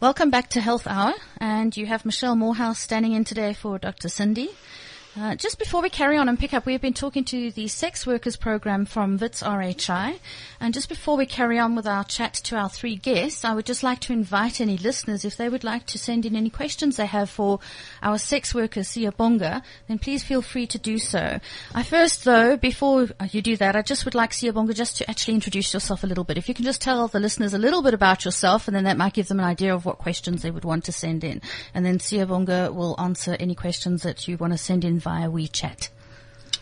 [0.00, 4.08] Welcome back to Health Hour, and you have Michelle Morehouse standing in today for Dr.
[4.08, 4.48] Cindy.
[5.16, 8.06] Uh, just before we carry on and pick up, we've been talking to the sex
[8.06, 10.18] workers program from WITS RHI.
[10.60, 13.64] And just before we carry on with our chat to our three guests, I would
[13.64, 16.96] just like to invite any listeners, if they would like to send in any questions
[16.96, 17.58] they have for
[18.02, 21.40] our sex worker, Siyabonga, then please feel free to do so.
[21.74, 25.34] I first, though, before you do that, I just would like Siyabonga just to actually
[25.34, 26.38] introduce yourself a little bit.
[26.38, 28.98] If you can just tell the listeners a little bit about yourself, and then that
[28.98, 31.40] might give them an idea of what questions they would want to send in.
[31.72, 35.88] And then Siyabonga will answer any questions that you want to send in via WeChat.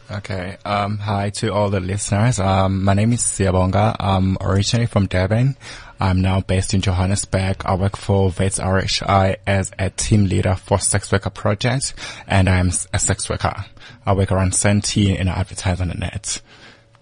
[0.09, 0.57] Okay.
[0.65, 2.39] Um, hi to all the listeners.
[2.39, 3.97] Um, my name is Siyabonga.
[3.99, 5.57] I'm originally from Durban.
[5.99, 7.63] I'm now based in Johannesburg.
[7.65, 11.95] I work for WITS RHI as a team leader for sex worker project,
[12.29, 13.65] and I'm a sex worker.
[14.05, 16.41] I work around 17 in advertising and net.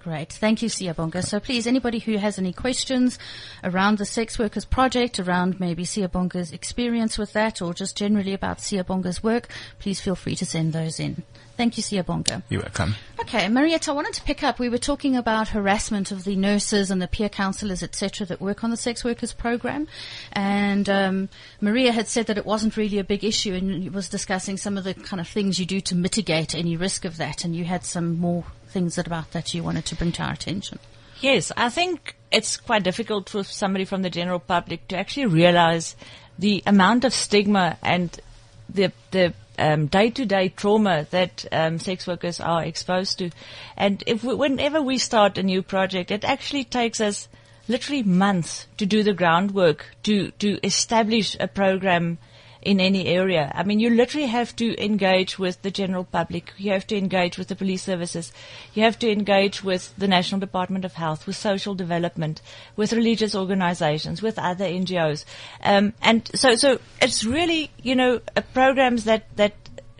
[0.05, 0.35] Great.
[0.35, 1.25] Thank you, Siyabonga.
[1.25, 3.19] So please, anybody who has any questions
[3.65, 8.59] around the Sex Workers Project, around maybe Siyabonga's experience with that, or just generally about
[8.59, 11.23] Siyabonga's work, please feel free to send those in.
[11.57, 12.43] Thank you, Siyabonga.
[12.49, 12.97] You're welcome.
[13.21, 14.59] Okay, Marietta, I wanted to pick up.
[14.59, 18.65] We were talking about harassment of the nurses and the peer counsellors, etc., that work
[18.65, 19.87] on the sex workers program,
[20.33, 21.29] and um,
[21.61, 24.85] Maria had said that it wasn't really a big issue, and was discussing some of
[24.85, 27.85] the kind of things you do to mitigate any risk of that, and you had
[27.85, 30.81] some more things about that you wanted to bring to our attention.
[31.21, 35.95] Yes, I think it's quite difficult for somebody from the general public to actually realize
[36.39, 38.21] the amount of stigma and
[38.69, 43.31] the the um, day-to-day trauma that um, sex workers are exposed to.
[43.77, 47.29] And if we, whenever we start a new project, it actually takes us
[47.69, 52.19] literally months to do the groundwork to to establish a program
[52.65, 53.53] in any area.
[53.55, 56.53] I mean, you literally have to engage with the general public.
[56.57, 58.33] You have to engage with the police services.
[58.73, 62.41] You have to engage with the National Department of Health, with social development,
[62.75, 65.25] with religious organizations, with other NGOs.
[65.63, 68.21] Um, and so, so it's really, you know,
[68.55, 69.53] programs that, that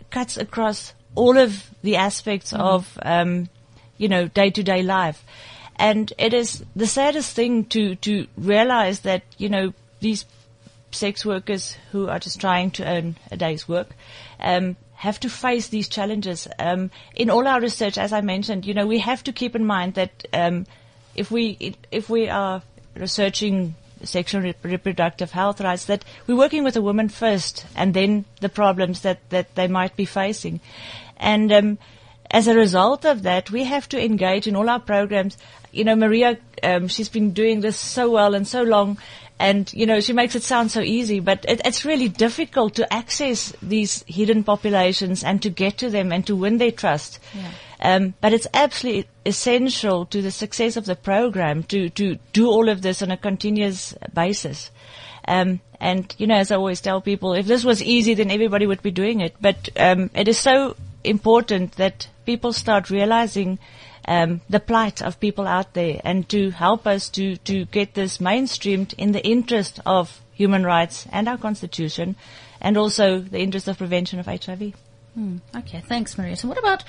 [0.09, 2.61] cuts across all of the aspects mm-hmm.
[2.61, 3.49] of, um,
[3.97, 5.23] you know, day to day life.
[5.77, 10.25] And it is the saddest thing to, to realize that, you know, these
[10.95, 13.89] sex workers who are just trying to earn a day's work
[14.39, 16.47] um, have to face these challenges.
[16.57, 19.65] Um, in all our research, as I mentioned, you know, we have to keep in
[19.65, 20.65] mind that um,
[21.15, 22.61] if we if we are
[22.95, 28.25] researching sexual and reproductive health rights, that we're working with a woman first, and then
[28.41, 30.59] the problems that that they might be facing,
[31.17, 31.77] and um,
[32.31, 35.37] as a result of that, we have to engage in all our programs.
[35.71, 38.97] You know, Maria, um, she's been doing this so well and so long,
[39.37, 42.93] and, you know, she makes it sound so easy, but it, it's really difficult to
[42.93, 47.19] access these hidden populations and to get to them and to win their trust.
[47.33, 47.51] Yeah.
[47.81, 52.69] Um, but it's absolutely essential to the success of the program to, to do all
[52.69, 54.71] of this on a continuous basis.
[55.27, 58.65] Um, and, you know, as I always tell people, if this was easy, then everybody
[58.65, 59.35] would be doing it.
[59.41, 63.59] But um, it is so important that people start realizing
[64.07, 68.19] um, the plight of people out there and to help us to, to get this
[68.19, 72.15] mainstreamed in the interest of human rights and our constitution
[72.61, 74.73] and also the interest of prevention of HIV.
[75.13, 75.37] Hmm.
[75.55, 76.35] Okay, thanks, Maria.
[76.35, 76.83] So what about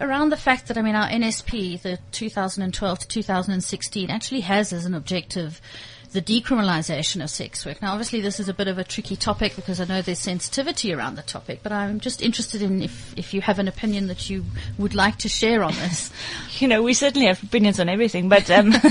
[0.00, 4.86] around the fact that, I mean, our NSP, the 2012 to 2016, actually has as
[4.86, 5.60] an objective
[6.14, 7.82] the decriminalisation of sex work.
[7.82, 10.94] Now, obviously, this is a bit of a tricky topic because I know there's sensitivity
[10.94, 14.30] around the topic, but I'm just interested in if, if you have an opinion that
[14.30, 14.44] you
[14.78, 16.10] would like to share on this.
[16.60, 18.72] You know, we certainly have opinions on everything, but um,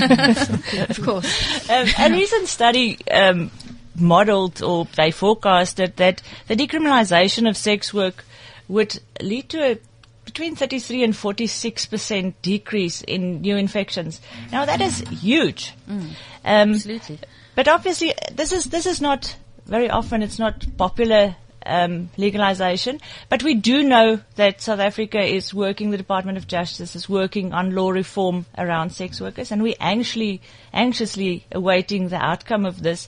[0.88, 2.98] of course, um, a recent study.
[3.10, 3.50] Um,
[3.96, 8.24] modeled or they forecasted that the decriminalisation of sex work
[8.68, 9.78] would lead to a
[10.34, 14.20] between 33 and 46 percent decrease in new infections.
[14.50, 15.72] Now that is huge.
[15.88, 16.10] Mm.
[16.44, 17.20] Um, Absolutely.
[17.54, 20.22] But obviously, this is this is not very often.
[20.22, 23.00] It's not popular um, legalization.
[23.28, 25.90] But we do know that South Africa is working.
[25.90, 30.40] The Department of Justice is working on law reform around sex workers, and we're anxiously
[30.72, 33.06] anxiously awaiting the outcome of this.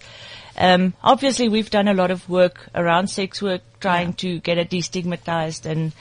[0.57, 4.15] Um, obviously, we've done a lot of work around sex work, trying yeah.
[4.19, 5.93] to get it destigmatized and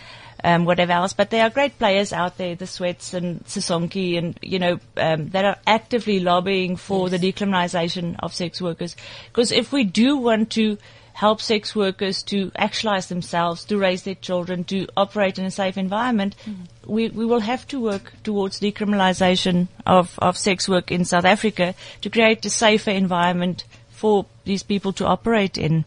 [0.44, 1.14] um, whatever else.
[1.14, 5.30] But there are great players out there, the Sweats and Sisonke, and you know um,
[5.30, 7.20] that are actively lobbying for yes.
[7.20, 8.96] the decriminalisation of sex workers.
[9.28, 10.78] Because if we do want to
[11.16, 15.78] help sex workers to actualize themselves, to raise their children, to operate in a safe
[15.78, 16.64] environment, mm-hmm.
[16.86, 21.74] we, we will have to work towards decriminalization of, of sex work in South Africa
[22.02, 25.86] to create a safer environment for these people to operate in.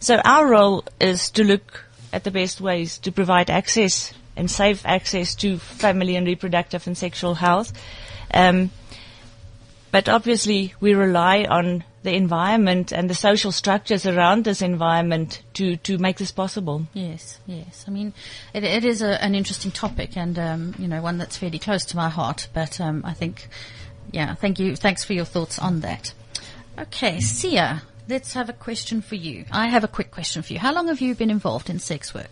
[0.00, 4.84] So our role is to look at the best ways to provide access and safe
[4.86, 7.72] access to family and reproductive and sexual health.
[8.32, 8.70] Um,
[9.90, 15.76] but obviously, we rely on the environment and the social structures around this environment to,
[15.76, 16.86] to make this possible.
[16.94, 17.84] Yes, yes.
[17.86, 18.12] I mean,
[18.54, 21.84] it, it is a, an interesting topic and, um, you know, one that's fairly close
[21.86, 22.48] to my heart.
[22.52, 23.48] But um, I think,
[24.10, 24.74] yeah, thank you.
[24.76, 26.14] Thanks for your thoughts on that.
[26.78, 29.44] Okay, Sia, let's have a question for you.
[29.50, 30.58] I have a quick question for you.
[30.58, 32.30] How long have you been involved in sex work?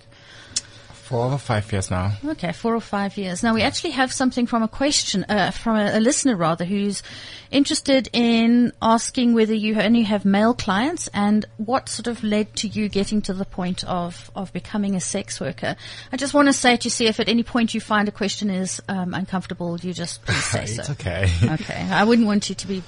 [1.11, 2.13] Four or five years now.
[2.25, 3.43] Okay, four or five years.
[3.43, 7.03] Now we actually have something from a question, uh, from a, a, listener rather, who's
[7.51, 12.69] interested in asking whether you only have male clients and what sort of led to
[12.69, 15.75] you getting to the point of, of becoming a sex worker.
[16.13, 18.49] I just want to say to see if at any point you find a question
[18.49, 20.93] is um, uncomfortable, you just please say it's so.
[20.93, 21.29] okay.
[21.43, 21.89] okay.
[21.91, 22.85] I wouldn't want you to be,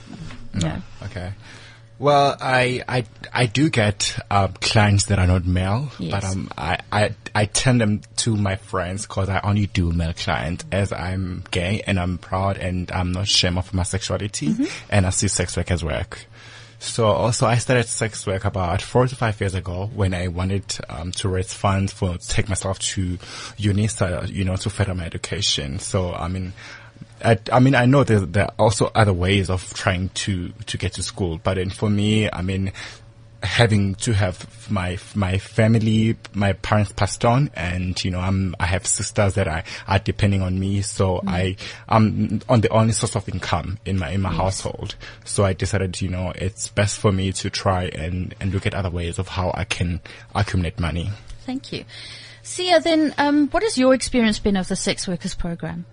[0.55, 0.77] no.
[1.07, 1.33] Okay.
[1.99, 6.11] Well, I I I do get uh, clients that are not male, yes.
[6.11, 10.13] but um I, I I tend them to my friends because I only do male
[10.13, 14.65] clients as I'm gay and I'm proud and I'm not ashamed of my sexuality Mm-hmm.
[14.91, 16.27] and I see sex work as work.
[16.81, 20.65] So also I started sex work about four to five years ago when I wanted
[20.89, 23.17] um, to raise funds for take myself to
[23.57, 25.79] UNISA, you know, to further my education.
[25.79, 26.53] So I mean.
[27.25, 30.79] I, I mean, I know there, there are also other ways of trying to, to
[30.79, 32.73] get to school, but then for me, I mean,
[33.43, 38.67] having to have my my family, my parents passed on, and you know, I'm I
[38.67, 41.29] have sisters that are, are depending on me, so Mm.
[41.29, 41.57] I
[41.89, 44.95] I'm on the only source of income in my in my household.
[45.25, 48.75] So I decided, you know, it's best for me to try and and look at
[48.75, 50.01] other ways of how I can
[50.35, 51.11] accumulate money.
[51.45, 51.85] Thank you.
[52.43, 55.85] Sia, then, um, what has your experience been of the sex workers program?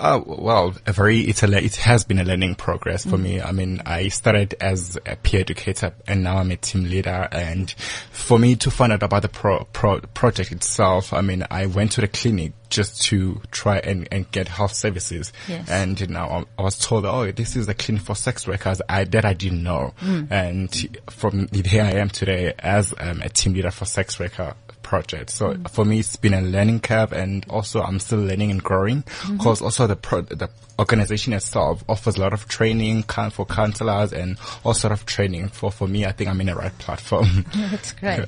[0.00, 3.38] Uh, well, a very, it's a, le- it has been a learning progress for me.
[3.38, 7.28] I mean, I started as a peer educator and now I'm a team leader.
[7.30, 7.70] And
[8.10, 11.92] for me to find out about the pro, pro, project itself, I mean, I went
[11.92, 15.34] to the clinic just to try and, and get health services.
[15.46, 15.68] Yes.
[15.68, 18.80] And you know, I was told, oh, this is a clinic for sex workers.
[18.88, 19.92] I, that I didn't know.
[20.30, 24.54] And from here I am today as um, a team leader for sex worker
[24.90, 25.30] project.
[25.30, 29.04] So for me, it's been a learning curve, and also I'm still learning and growing.
[29.04, 29.36] Mm-hmm.
[29.36, 30.50] Because also the pro- the
[30.80, 35.46] organization itself offers a lot of training for counselors and all sort of training.
[35.48, 37.46] For for me, I think I'm in the right platform.
[37.54, 38.26] That's great.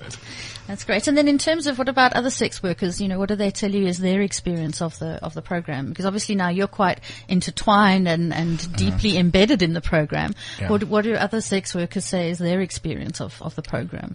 [0.68, 1.08] That's great.
[1.08, 3.50] And then in terms of what about other sex workers, you know, what do they
[3.50, 5.88] tell you is their experience of the, of the program?
[5.88, 8.76] Because obviously now you're quite intertwined and, and mm-hmm.
[8.76, 10.32] deeply embedded in the program.
[10.60, 10.70] Yeah.
[10.70, 14.14] What, what do other sex workers say is their experience of, of the program?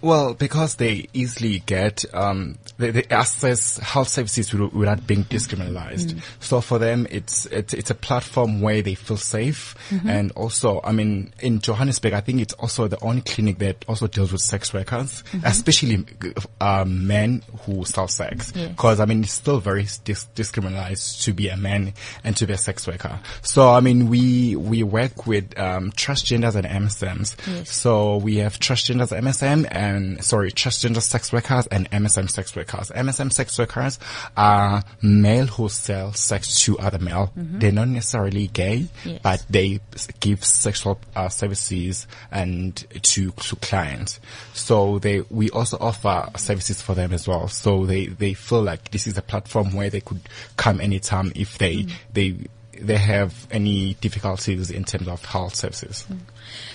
[0.00, 6.22] Well, because they easily get um, they, they access health services without being discriminated.
[6.40, 9.74] So for them, it's, it's it's a platform where they feel safe,
[10.06, 14.06] and also, I mean, in Johannesburg, I think it's also the only clinic that also
[14.06, 16.04] deals with sex workers, especially
[16.60, 18.52] um, men who sell sex.
[18.54, 18.68] Yes.
[18.68, 22.52] Because I mean, it's still very dis- discriminated to be a man and to be
[22.52, 23.18] a sex worker.
[23.42, 27.36] So I mean, we we work with um, transgenders and MSMs.
[27.46, 27.70] Yes.
[27.72, 29.87] So we have transgenders MSM and
[30.20, 32.90] sorry, transgender sex workers and MSM sex workers.
[32.90, 33.98] MSM sex workers
[34.36, 37.32] are male who sell sex to other male.
[37.38, 37.58] Mm-hmm.
[37.58, 39.20] They're not necessarily gay, Yes.
[39.22, 39.80] but they
[40.20, 44.20] give sexual uh, services and to to clients.
[44.54, 47.48] So they we also offer services for them as well.
[47.48, 50.20] So they they feel like this is a platform where they could
[50.56, 51.92] come anytime if they mm.
[52.12, 52.36] they
[52.80, 56.06] they have any difficulties in terms of health services.
[56.10, 56.18] Mm.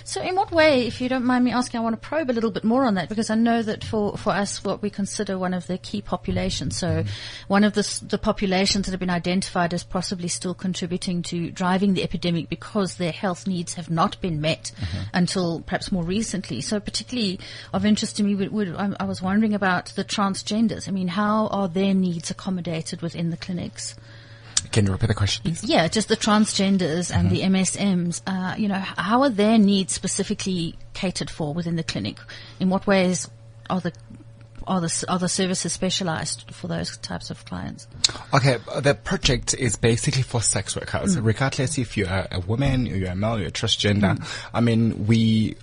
[0.03, 2.33] So in what way, if you don't mind me asking, I want to probe a
[2.33, 5.37] little bit more on that because I know that for, for us, what we consider
[5.37, 7.03] one of the key populations, so
[7.47, 11.93] one of the, the populations that have been identified as possibly still contributing to driving
[11.93, 15.03] the epidemic because their health needs have not been met mm-hmm.
[15.13, 16.61] until perhaps more recently.
[16.61, 17.39] So particularly
[17.73, 20.87] of interest to me, would, would, I, I was wondering about the transgenders.
[20.87, 23.95] I mean, how are their needs accommodated within the clinics?
[24.73, 25.63] Can you repeat the question, please?
[25.63, 27.55] Yeah, just the transgenders and the mm-hmm.
[27.55, 28.21] MSMs.
[28.25, 32.17] Uh, you know, how are their needs specifically catered for within the clinic?
[32.59, 33.29] In what ways
[33.69, 33.93] are the
[34.65, 37.87] are the are the services specialized for those types of clients?
[38.33, 41.23] Okay, the project is basically for sex workers, mm.
[41.23, 44.17] regardless if you are a woman, you're a male, you're transgender.
[44.17, 44.47] Mm.
[44.55, 45.55] I mean, we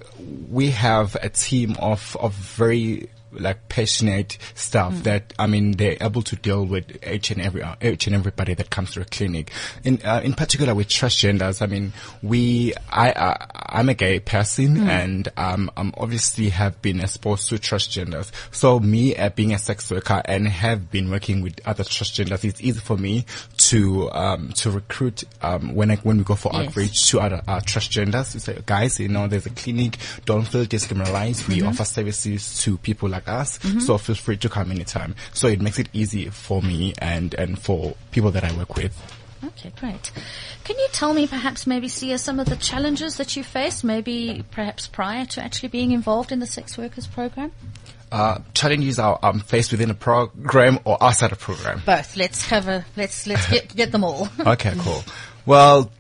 [0.48, 6.22] we have a team of of very like passionate staff that I mean they're able
[6.22, 9.50] to deal with each and every uh, each and everybody that comes to a clinic.
[9.84, 14.88] In uh, in particular with transgenders, I mean we I uh, I'm a gay person
[14.88, 18.30] and um I'm obviously have been exposed to transgenders.
[18.50, 22.60] So me uh, being a sex worker and have been working with other transgenders, it's
[22.60, 23.24] easy for me
[23.58, 26.68] to um to recruit um when I when we go for Yes.
[26.68, 28.34] outreach to other uh, transgenders.
[28.34, 29.98] We say guys, you know, there's a clinic.
[30.24, 31.46] Don't feel discriminated.
[31.48, 33.58] We offer services to people like like us.
[33.84, 35.14] So feel free to come anytime.
[35.32, 38.96] So it makes it easy for me and, and for people that I work with.
[39.42, 40.12] Okay, great.
[40.64, 44.44] Can you tell me perhaps maybe, Sia, some of the challenges that you faced, maybe
[44.50, 47.50] perhaps prior to actually being involved in the sex workers program?
[48.12, 51.80] Uh, challenges are um, faced within a program or outside a program.
[51.86, 52.16] Both.
[52.16, 54.28] Let's cover, let's, let's get, get them all.
[54.40, 55.02] Okay, cool.
[55.46, 55.90] Well,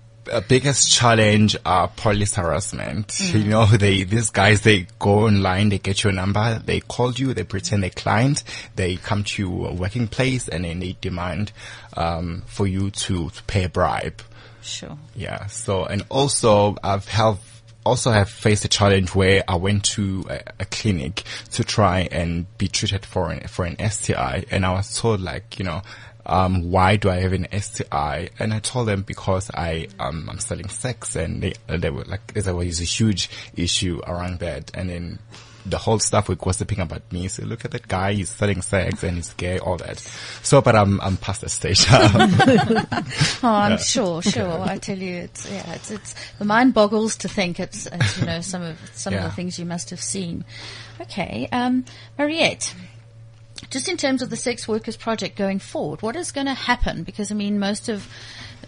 [0.46, 3.18] biggest challenge are police harassment.
[3.34, 7.34] You know, they these guys they go online, they get your number, they call you,
[7.34, 8.44] they pretend they're client,
[8.76, 11.52] they come to your working place, and then they demand
[11.96, 14.22] um, for you to, to pay a bribe.
[14.62, 14.96] Sure.
[15.16, 15.46] Yeah.
[15.46, 17.38] So, and also I've have
[17.84, 21.22] also have faced a challenge where I went to a, a clinic
[21.52, 25.58] to try and be treated for an, for an STI and I was told like,
[25.58, 25.82] you know,
[26.26, 28.30] um, why do I have an STI?
[28.38, 32.04] And I told them because I, um, I'm selling sex and they, uh, they were
[32.04, 34.70] like, there was a huge issue around that.
[34.74, 35.18] And then
[35.66, 37.28] the whole stuff were gossiping about me.
[37.28, 39.98] So look at that guy, he's selling sex and he's gay, all that.
[40.42, 41.84] So, but I'm, I'm past that stage.
[43.42, 44.60] Oh, I'm sure, sure.
[44.60, 48.26] I tell you, it's yeah, it's it's the mind boggles to think it's, it's you
[48.26, 50.44] know some of some of the things you must have seen.
[51.00, 51.84] Okay, um,
[52.18, 52.74] Mariette.
[53.70, 57.04] Just in terms of the sex workers project going forward, what is going to happen?
[57.04, 58.08] Because I mean, most of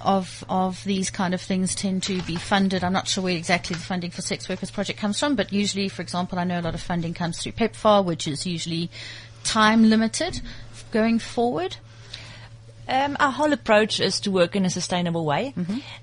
[0.01, 2.85] of of these kind of things tend to be funded.
[2.85, 5.89] I'm not sure where exactly the funding for sex workers project comes from, but usually,
[5.89, 8.91] for example, I know a lot of funding comes through PEPFAR, which is usually
[9.45, 10.41] time limited.
[10.93, 11.77] Going forward,
[12.93, 15.55] Um, our whole approach is to work in a sustainable way.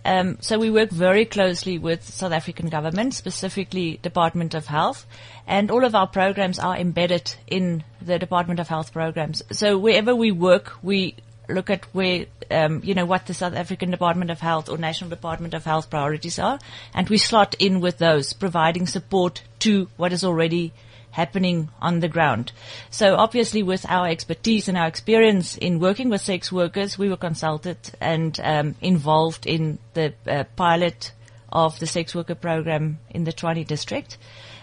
[0.04, 5.06] Um, so we work very closely with South African government, specifically Department of Health,
[5.46, 9.44] and all of our programs are embedded in the Department of Health programs.
[9.52, 11.16] So wherever we work, we
[11.48, 15.12] look at where, um, you know, what the South African Department of Health or National
[15.12, 16.58] Department of Health priorities are,
[16.96, 20.74] and we slot in with those, providing support to what is already
[21.12, 22.52] happening on the ground.
[22.90, 27.18] So obviously with our expertise and our experience in working with sex workers, we were
[27.18, 31.12] consulted and um, involved in the uh, pilot
[31.52, 34.18] of the sex worker program in the Trani district.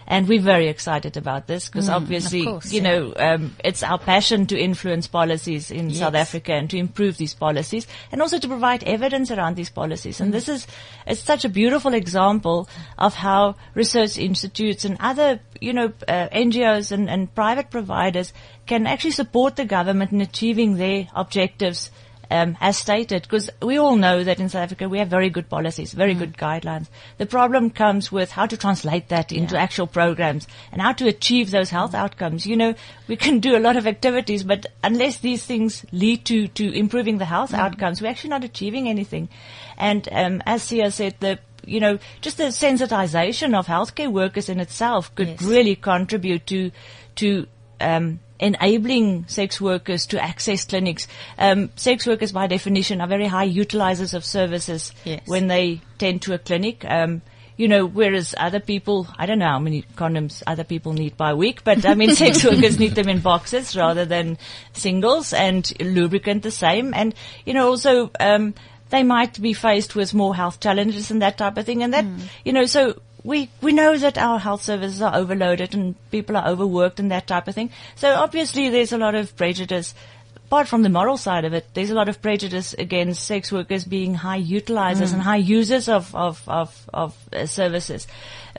[0.09, 2.89] And we're very excited about this because obviously, course, you yeah.
[2.89, 7.33] know, um, it's our passion to influence policies in South Africa and to improve these
[7.33, 10.21] policies and also to provide evidence around these policies.
[10.21, 10.65] And this is,
[11.05, 16.93] it's such a beautiful example of how research institutes and other, you know, uh, NGOs
[16.93, 18.31] and, and private providers
[18.65, 21.91] can actually support the government in achieving their objectives
[22.29, 25.49] um, as stated, because we all know that in South Africa we have very good
[25.49, 26.87] policies, very good guidelines.
[27.17, 29.61] The problem comes with how to translate that into Yeah.
[29.63, 32.45] actual programs and how to achieve those health outcomes.
[32.45, 32.75] You know,
[33.07, 37.17] we can do a lot of activities, but unless these things lead to, to improving
[37.17, 39.29] the health outcomes, we're actually not achieving anything.
[39.77, 44.59] And um, as Sia said, the you know, just the sensitization of healthcare workers in
[44.61, 45.41] itself could Yes.
[45.41, 46.71] really contribute to
[47.15, 47.45] to
[47.81, 51.07] um, enabling sex workers to access clinics.
[51.37, 55.21] Um, sex workers, by definition, are very high utilizers of services Yes.
[55.25, 56.85] when they tend to a clinic.
[56.85, 57.21] Um,
[57.55, 61.33] you know, whereas other people, I don't know how many condoms other people need by
[61.33, 64.37] week, but I mean, sex workers need them in boxes rather than
[64.73, 66.93] singles and lubricant the same.
[66.93, 67.15] And,
[67.45, 68.53] you know, also, um,
[68.89, 71.81] they might be faced with more health challenges and that type of thing.
[71.81, 72.05] And that,
[72.45, 76.47] you know, so we, we know that our health services are overloaded and people are
[76.47, 77.69] overworked and that type of thing.
[77.95, 79.93] So obviously there's a lot of prejudice.
[80.45, 83.83] Apart from the moral side of it, there's a lot of prejudice against sex workers
[83.83, 88.07] being high utilizers and high users of, of, of, of uh, services.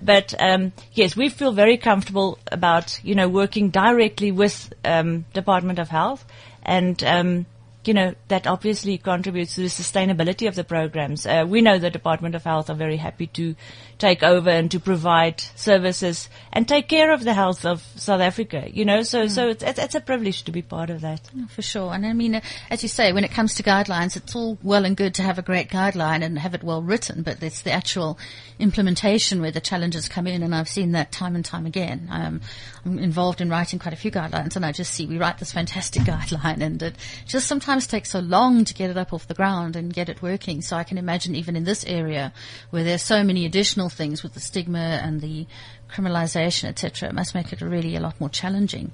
[0.03, 5.79] But, um, yes, we feel very comfortable about, you know, working directly with, um, Department
[5.79, 6.27] of Health
[6.63, 7.47] and, um,
[7.89, 11.27] you know, that obviously contributes to the sustainability of the programs.
[11.27, 13.57] Uh, we know the Department of Health are very happy to
[13.97, 18.69] take over and to provide services and take care of the health of South Africa,
[18.71, 21.31] you know, so, so it's, it's, it's a privilege to be part of that.
[21.49, 21.95] For sure.
[21.95, 24.85] And I mean, uh, as you say, when it comes to guidelines, it's all well
[24.85, 27.73] and good to have a great guideline and have it well written, but it's the
[27.73, 28.19] actual
[28.59, 30.43] implementation where the challenges come in.
[30.43, 32.09] And I've seen that time and time again.
[32.11, 32.43] Um,
[32.85, 35.53] I'm involved in writing quite a few guidelines and I just see we write this
[35.53, 36.95] fantastic guideline and it
[37.27, 40.23] just sometimes takes so long to get it up off the ground and get it
[40.23, 40.63] working.
[40.63, 42.33] So I can imagine even in this area
[42.71, 45.47] where there's so many additional things with the stigma and the
[45.91, 48.93] criminalization, etc., it must make it really a lot more challenging.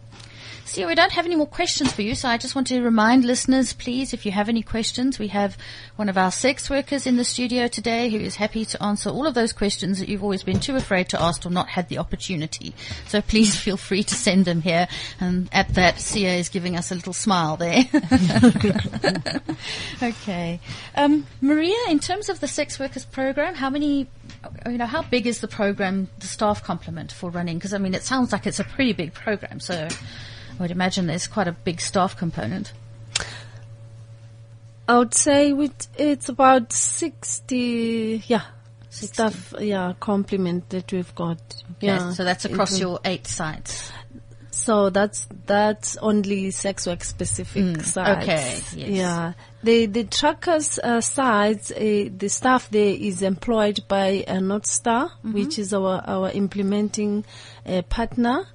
[0.67, 3.25] See, we don't have any more questions for you, so I just want to remind
[3.25, 5.59] listeners, please, if you have any questions, we have
[5.97, 9.27] one of our sex workers in the studio today who is happy to answer all
[9.27, 11.99] of those questions that you've always been too afraid to ask or not had the
[11.99, 12.75] opportunity.
[13.07, 14.89] So please feel free to send them here.
[15.21, 17.85] And at that, Sia is giving us a little smile there.
[20.03, 20.61] okay.
[20.95, 24.09] Um, Maria, in terms of the sex workers program, how many
[24.67, 27.59] you know, how big is the program, the staff complement for running?
[27.59, 29.61] Because I mean, it sounds like it's a pretty big program.
[29.61, 29.89] So
[30.59, 32.73] I would imagine there's quite a big staff component.
[34.87, 35.53] I would say
[35.97, 38.43] it's about 60, yeah,
[38.91, 39.07] 60.
[39.15, 41.39] stuff, yeah, complement that we've got.
[41.77, 42.11] Okay, Yeah.
[42.13, 43.91] So that's across your eight sites.
[44.51, 47.95] So that's that's only sex work specific sites.
[48.09, 48.89] Mm, okay, yes.
[48.89, 49.33] Yeah.
[49.63, 55.33] The the truckers uh, sites, uh, the staff there is employed by uh, Mm-hmm.
[55.33, 57.25] which is our our implementing
[57.67, 58.47] uh, partner,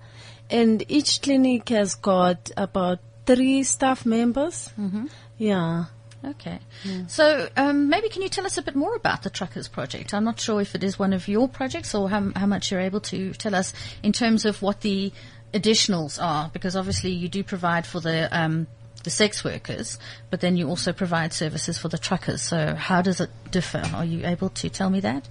[0.50, 4.72] and each clinic has got about three staff members.
[4.80, 5.08] Mm-hmm.
[5.38, 5.86] Yeah.
[6.26, 6.60] Okay.
[7.08, 10.14] So um, maybe can you tell us a bit more about the Truckers Project?
[10.14, 12.82] I'm not sure if it is one of your projects or how, how much you're
[12.82, 13.74] able to tell us
[14.04, 15.14] in terms of what the
[15.54, 18.68] additionals are, because obviously you do provide for the um,
[19.04, 19.98] the sex workers,
[20.30, 22.42] but then you also provide services for the truckers.
[22.42, 23.82] So how does it differ?
[23.94, 25.28] Are you able to tell me that?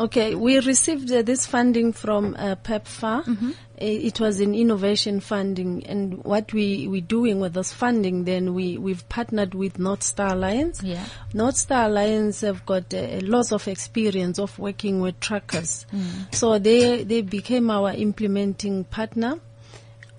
[0.00, 3.24] Okay, we received uh, this funding from uh, PEPFAR.
[3.24, 3.50] Mm-hmm.
[3.50, 8.24] Uh, It was an innovation funding, and what we we doing with this funding?
[8.24, 10.82] Then we we've partnered with North Star Alliance.
[10.82, 11.04] Yeah.
[11.34, 16.34] North Star Alliance have got a, a lot of experience of working with truckers, Mm.
[16.34, 19.38] so they they became our implementing partner.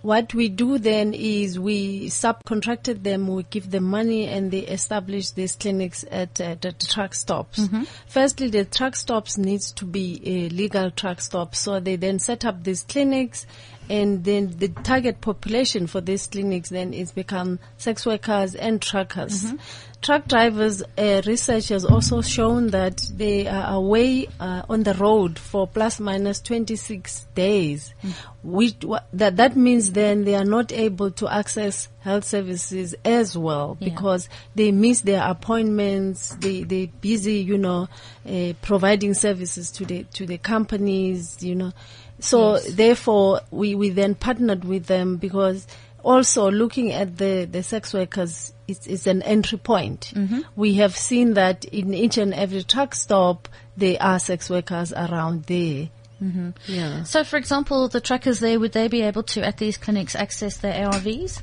[0.02, 5.32] What we do then is we subcontracted them, we give them money and they establish
[5.32, 7.60] these clinics at, at the truck stops.
[7.60, 7.84] Mm-hmm.
[8.08, 11.54] Firstly, the truck stops needs to be a legal truck stop.
[11.54, 13.45] So they then set up these clinics
[13.89, 19.43] and then the target population for these clinics then is become sex workers and truckers.
[19.43, 19.58] Mm-hmm.
[20.02, 25.38] Truck drivers, uh, research has also shown that they are away uh, on the road
[25.38, 27.93] for plus minus 26 days.
[28.41, 33.38] Which, wha- that, that means then they are not able to access health services as
[33.38, 33.89] well Yeah.
[33.89, 36.34] because they miss their appointments.
[36.39, 37.89] They, they're busy, you know,
[38.26, 41.74] uh, providing services to the, to the companies, you know.
[42.22, 42.74] So Yes.
[42.74, 45.68] therefore we, we then partnered with them because
[46.04, 50.14] also looking at the, the sex workers it's, it's an entry point.
[50.56, 55.45] We have seen that in each and every truck stop there are sex workers around
[55.45, 55.89] there.
[56.22, 56.50] Mm-hmm.
[56.68, 57.04] Yeah.
[57.04, 60.58] So, for example, the truckers there, would they be able to, at these clinics, access
[60.58, 61.41] their ARVs?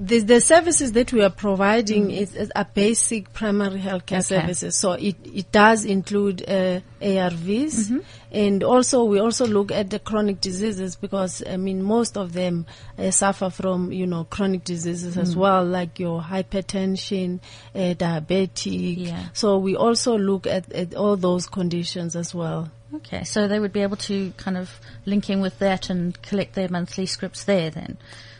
[0.00, 4.20] The, the services that we are providing is, is are basic primary healthcare Okay.
[4.20, 4.78] services.
[4.78, 7.98] So it, it does include uh, ARVs, Mm-hmm.
[8.30, 12.66] and also we also look at the chronic diseases because I mean most of them
[12.96, 15.38] uh, suffer from you know chronic diseases as Mm.
[15.38, 17.40] well, like your hypertension,
[17.74, 18.98] uh, diabetic.
[19.06, 19.26] Yeah.
[19.32, 22.70] So we also look at, at all those conditions as well.
[22.94, 26.54] Okay, so they would be able to kind of link in with that and collect
[26.54, 27.98] their monthly scripts there then.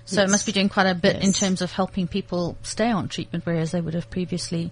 [0.09, 3.09] So it must be doing quite a bit in terms of helping people stay on
[3.09, 4.71] treatment, whereas they would have previously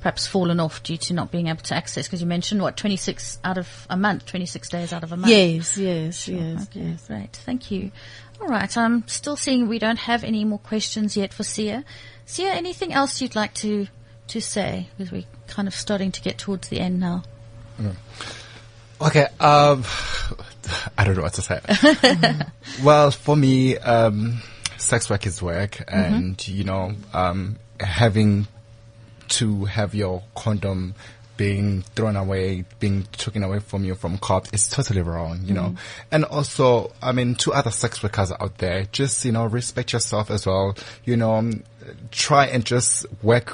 [0.00, 2.06] perhaps fallen off due to not being able to access.
[2.06, 5.32] Because you mentioned what 26 out of a month, 26 days out of a month.
[5.32, 7.06] Yes, yes, yes, Okay, yes.
[7.08, 7.32] great.
[7.32, 7.90] Thank you.
[8.40, 8.74] All right.
[8.76, 11.84] I'm still seeing we don't have any more questions yet for Sia.
[12.24, 13.88] Sia, anything else you'd like to
[14.28, 14.86] to say?
[14.96, 17.24] Because we're kind of starting to get towards the end now.
[19.00, 19.84] Okay, um,
[20.98, 21.60] I don't know what to say.
[22.84, 24.40] well, for me, um,
[24.78, 28.46] sex work is work, and you know, um, having
[29.28, 30.94] to have your condom
[31.38, 35.74] being thrown away, being taken away from you from cops is totally wrong, you know.
[36.10, 40.30] And also, I mean, to other sex workers out there, just, you know, respect yourself
[40.30, 40.76] as well.
[41.04, 41.62] You know, um,
[42.10, 43.52] try and just work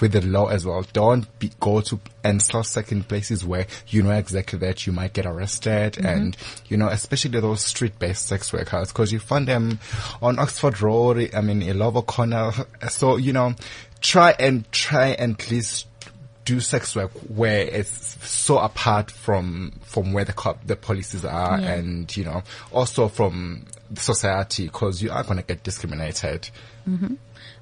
[0.00, 0.86] with the law as well.
[0.92, 5.12] Don't be, go to and start second places where you know exactly that you might
[5.12, 6.36] get arrested and,
[6.68, 9.80] you know, especially those street-based sex workers because you find them
[10.22, 12.52] on Oxford Road, I mean, Illovo Corner.
[12.88, 13.54] So, you know,
[14.00, 15.86] try and try and at least
[16.44, 21.58] do sex work where it's so apart from from where the cop the policies are
[21.60, 21.72] Yeah.
[21.74, 22.42] and you know
[22.72, 23.64] also from
[23.94, 26.50] society because you are going to get discriminated.
[26.88, 27.14] Mm-hmm.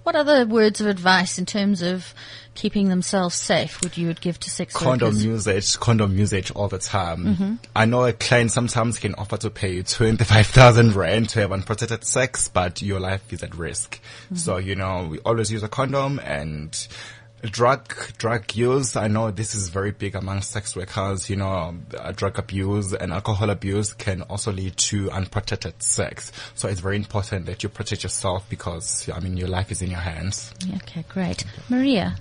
[0.03, 2.13] What other words of advice in terms of
[2.55, 5.25] keeping themselves safe would you would give to sex condom workers?
[5.25, 7.25] usage condom usage all the time.
[7.25, 7.55] Mm-hmm.
[7.77, 12.05] I know a client sometimes can offer to pay you 25000 rand to have unprotected
[12.05, 14.01] sex but your life is at risk.
[14.27, 14.37] Mm-hmm.
[14.37, 16.77] So you know we always use a condom and
[17.43, 22.13] drug drug use i know this is very big among sex workers you know uh,
[22.13, 27.47] drug abuse and alcohol abuse can also lead to unprotected sex so it's very important
[27.47, 31.45] that you protect yourself because i mean your life is in your hands Okay, great.
[31.69, 32.17] Maria.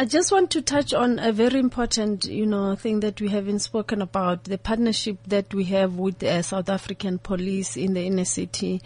[0.00, 3.58] I just want to touch on a very important, you know, thing that we haven't
[3.58, 8.24] spoken about, the partnership that we have with the South African police in the inner
[8.24, 8.80] city.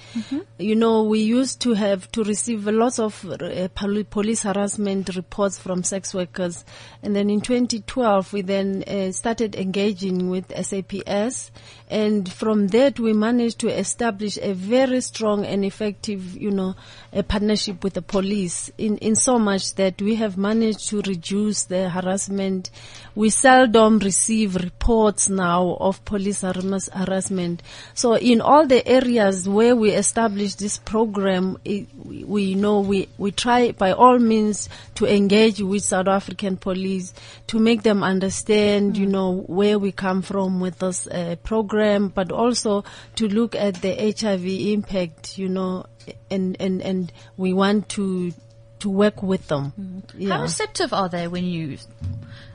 [0.59, 5.85] You know, we used to have to receive lots of uh, police harassment reports from
[5.85, 6.65] sex workers.
[7.01, 11.53] And then in 2012, we then uh, started engaging with SAPS.
[11.95, 16.75] And from that, we managed to establish a very strong and effective, you know,
[17.13, 21.63] a partnership with the police in, in so much that we have managed to reduce
[21.63, 22.73] the harassment.
[23.15, 27.63] We seldom receive reports now of police harass- harassment.
[27.95, 33.31] So in all the areas where we established this program, it, we, know we, we
[33.31, 37.15] try by all means to engage with South African police
[37.47, 42.33] to make them understand, you know, where we come from with this uh, program, but
[42.33, 42.85] also
[43.17, 45.87] to look at the HIV impact, you know,
[46.31, 48.33] and, and, and we want to,
[48.81, 49.73] to work with them.
[49.79, 50.29] Mm.
[50.29, 51.79] How receptive are they when you,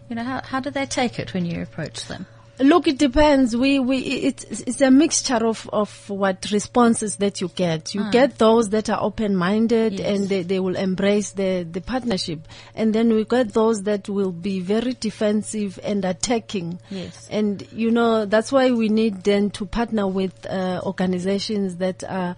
[0.10, 2.26] you know, how, how do they take it when you approach them?
[2.60, 3.56] Look, it depends.
[3.56, 7.96] We, we, it's, it's a mixture of, of what responses that you get.
[7.96, 10.20] You get those that are open-minded Yes.
[10.20, 12.48] and they, they will embrace the, the partnership.
[12.76, 16.80] And then we get those that will be very defensive and attacking.
[16.90, 17.30] Yes.
[17.32, 22.36] And, you know, that's why we need then to partner with, uh, organizations that are,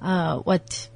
[0.00, 0.88] uh, what,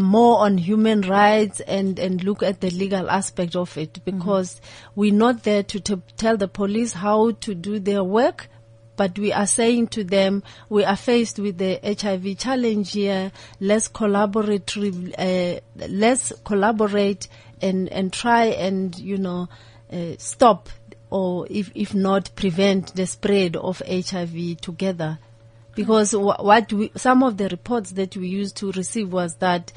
[0.00, 4.60] more on human rights and, and look at the legal aspect of it because
[4.94, 8.48] we're not there to, to tell the police how to do their work,
[8.96, 13.30] but we are saying to them, we are faced with the HIV challenge here.
[13.60, 17.28] Let's collaborate, uh, let's collaborate
[17.60, 19.48] and, and try and, you know,
[19.92, 20.68] uh, stop
[21.10, 25.18] or if, if not prevent the spread of HIV together
[25.76, 29.72] because wh- what we, some of the reports that we used to receive was that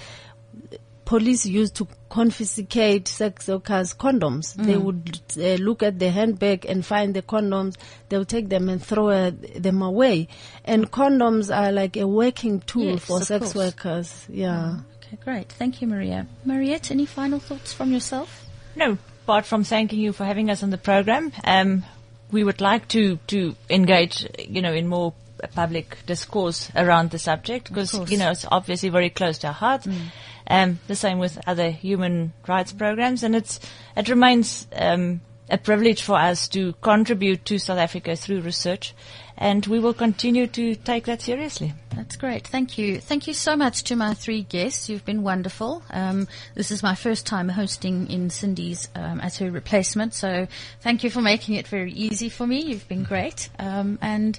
[1.06, 4.54] police used to confiscate sex workers' condoms.
[4.54, 7.78] They would uh, look at the handbag and find the condoms.
[8.10, 10.28] They would take them and throw uh, them away.
[10.66, 13.56] And condoms are like a working tool Yes, for sex course.
[13.56, 14.26] workers.
[14.30, 14.78] Yeah.
[15.04, 15.52] Okay, great.
[15.52, 16.28] Thank you, Maria.
[16.46, 18.46] Mariette, any final thoughts from yourself?
[18.76, 21.84] No, apart from thanking you for having us on the program, um,
[22.32, 25.16] we would like to, to engage, you know, in more
[25.48, 29.88] public discourse around the subject because, you know, it's obviously very close to our hearts.
[30.48, 33.60] Um, the same with other human rights programs and it's,
[33.96, 38.94] it remains, um, a privilege for us to contribute to South Africa through research
[39.38, 41.74] and we will continue to take that seriously.
[41.96, 42.46] That's great.
[42.46, 43.00] Thank you.
[43.00, 44.90] Thank you so much to my three guests.
[44.90, 45.82] You've been wonderful.
[45.90, 50.48] Um, this is my first time hosting in Cindy's um, as her replacement, so
[50.82, 52.62] thank you for making it very easy for me.
[52.62, 53.50] You've been great.
[53.58, 54.38] Um, and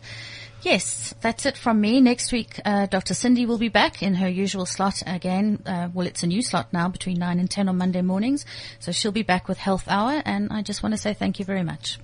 [0.63, 2.01] yes, that's it from me.
[2.01, 3.15] Next week, uh, Dr.
[3.15, 5.63] Cindy will be back in her usual slot again.
[5.67, 8.45] Uh, well, it's a new slot now between 9 and 10 on Monday mornings.
[8.79, 11.45] So she'll be back with Health Hour, and I just want to say thank you
[11.45, 11.99] very much.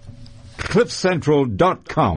[0.58, 2.14] CliffCentral.com